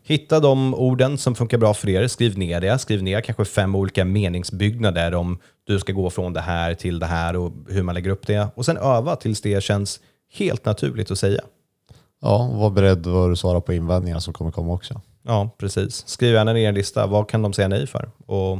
Hitta 0.03 0.39
de 0.39 0.73
orden 0.73 1.17
som 1.17 1.35
funkar 1.35 1.57
bra 1.57 1.73
för 1.73 1.89
er, 1.89 2.07
skriv 2.07 2.37
ner 2.37 2.61
det. 2.61 2.79
Skriv 2.79 3.03
ner 3.03 3.21
kanske 3.21 3.45
fem 3.45 3.75
olika 3.75 4.05
meningsbyggnader 4.05 5.15
om 5.15 5.39
du 5.67 5.79
ska 5.79 5.93
gå 5.93 6.09
från 6.09 6.33
det 6.33 6.41
här 6.41 6.73
till 6.73 6.99
det 6.99 7.05
här 7.05 7.35
och 7.35 7.51
hur 7.69 7.83
man 7.83 7.95
lägger 7.95 8.09
upp 8.11 8.27
det. 8.27 8.47
Och 8.55 8.65
sen 8.65 8.77
öva 8.77 9.15
tills 9.15 9.41
det 9.41 9.63
känns 9.63 9.99
helt 10.33 10.65
naturligt 10.65 11.11
att 11.11 11.19
säga. 11.19 11.41
Ja, 12.23 12.47
och 12.47 12.59
var 12.59 12.69
beredd 12.69 13.07
att 13.07 13.39
svara 13.39 13.61
på 13.61 13.73
invändningar 13.73 14.19
som 14.19 14.33
kommer 14.33 14.51
komma 14.51 14.73
också. 14.73 15.01
Ja, 15.27 15.49
precis. 15.57 16.07
Skriv 16.07 16.33
gärna 16.33 16.53
ner 16.53 16.69
en 16.69 16.75
lista. 16.75 17.07
Vad 17.07 17.29
kan 17.29 17.41
de 17.41 17.53
säga 17.53 17.67
nej 17.67 17.87
för? 17.87 18.09
Och 18.25 18.59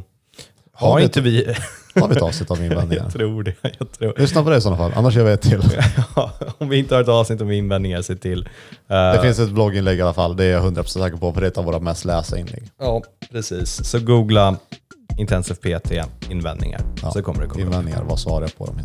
Har 0.73 0.91
har 0.91 0.99
inte 0.99 1.21
vi... 1.21 1.55
Har 1.95 2.07
vi 2.07 2.15
ett 2.15 2.21
avsnitt 2.21 2.51
om 2.51 2.63
invändningar? 2.63 3.03
jag 3.03 3.13
tror 3.13 3.43
det. 3.43 3.55
Jag 3.79 3.91
tror. 3.91 4.13
Lyssna 4.17 4.43
på 4.43 4.49
det 4.49 4.57
i 4.57 4.61
sådana 4.61 4.77
fall, 4.77 4.91
annars 4.95 5.15
gör 5.15 5.25
vi 5.25 5.31
ett 5.31 5.41
till. 5.41 5.61
Ja, 6.15 6.31
om 6.57 6.69
vi 6.69 6.77
inte 6.77 6.95
har 6.95 7.01
ett 7.01 7.07
avsnitt 7.07 7.41
om 7.41 7.51
invändningar, 7.51 8.01
se 8.01 8.15
till. 8.15 8.39
Uh, 8.39 8.47
Det 8.87 9.19
finns 9.21 9.39
ett 9.39 9.49
blogginlägg 9.51 9.99
i 9.99 10.01
alla 10.01 10.13
fall, 10.13 10.37
det 10.37 10.45
är 10.45 10.51
jag 10.51 10.63
100% 10.63 10.83
säker 10.83 11.17
på, 11.17 11.33
för 11.33 11.41
det 11.41 11.47
är 11.47 11.51
ett 11.51 11.57
av 11.57 11.65
våra 11.65 11.79
mest 11.79 12.05
lästa 12.05 12.37
inlägg. 12.39 12.69
Ja, 12.79 13.01
precis. 13.31 13.85
Så 13.89 13.99
googla 13.99 14.55
Intensive 15.17 15.79
PT 15.79 15.91
invändningar. 16.29 16.81
Ja, 17.01 17.11
Så 17.11 17.21
kommer 17.21 17.41
det 17.41 17.47
komma 17.47 17.61
upp. 17.63 17.67
Invändningar, 17.67 18.03
vad 18.03 18.19
svarar 18.19 18.41
jag 18.41 18.57
på 18.57 18.65
dem 18.65 18.77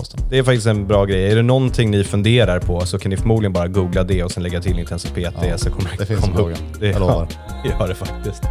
heter 0.00 0.18
det 0.30 0.38
är 0.38 0.42
faktiskt 0.42 0.66
en 0.66 0.86
bra 0.86 1.04
grej. 1.04 1.30
Är 1.30 1.36
det 1.36 1.42
någonting 1.42 1.90
ni 1.90 2.04
funderar 2.04 2.58
på 2.58 2.80
så 2.80 2.98
kan 2.98 3.10
ni 3.10 3.16
förmodligen 3.16 3.52
bara 3.52 3.68
googla 3.68 4.04
det 4.04 4.24
och 4.24 4.30
sen 4.30 4.42
lägga 4.42 4.60
till 4.60 4.78
Intensive 4.78 5.30
PT 5.30 5.36
Ja, 5.50 5.58
så 5.58 5.70
kommer 5.70 5.90
det, 5.90 5.96
det 5.98 6.06
finns 6.06 6.20
komma 6.20 6.38
upp. 6.40 6.58
Det, 6.80 6.86
Jag 6.88 7.00
lovar. 7.00 7.28
Ja, 7.48 7.54
det 7.62 7.68
gör 7.68 7.88
det 7.88 7.94
faktiskt. 7.94 8.42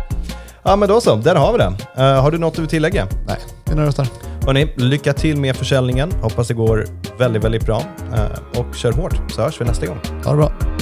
Ja, 0.63 0.75
men 0.75 0.89
då 0.89 1.01
så. 1.01 1.15
Där 1.15 1.35
har 1.35 1.51
vi 1.51 1.57
det. 1.57 1.73
Eh, 2.03 2.21
har 2.21 2.31
du 2.31 2.37
något 2.37 2.55
du 2.55 2.61
vill 2.61 2.69
tillägga? 2.69 3.07
Nej, 3.27 3.87
oss 3.87 3.95
där. 3.95 4.07
Hörrni, 4.45 4.67
lycka 4.75 5.13
till 5.13 5.37
med 5.37 5.55
försäljningen. 5.55 6.11
Hoppas 6.21 6.47
det 6.47 6.53
går 6.53 6.85
väldigt, 7.19 7.43
väldigt 7.43 7.65
bra. 7.65 7.81
Eh, 8.13 8.59
och 8.59 8.75
kör 8.75 8.91
hårt 8.91 9.31
så 9.31 9.41
hörs 9.41 9.61
vi 9.61 9.65
nästa 9.65 9.85
gång. 9.85 9.99
Ha 10.23 10.31
det 10.31 10.37
bra. 10.37 10.74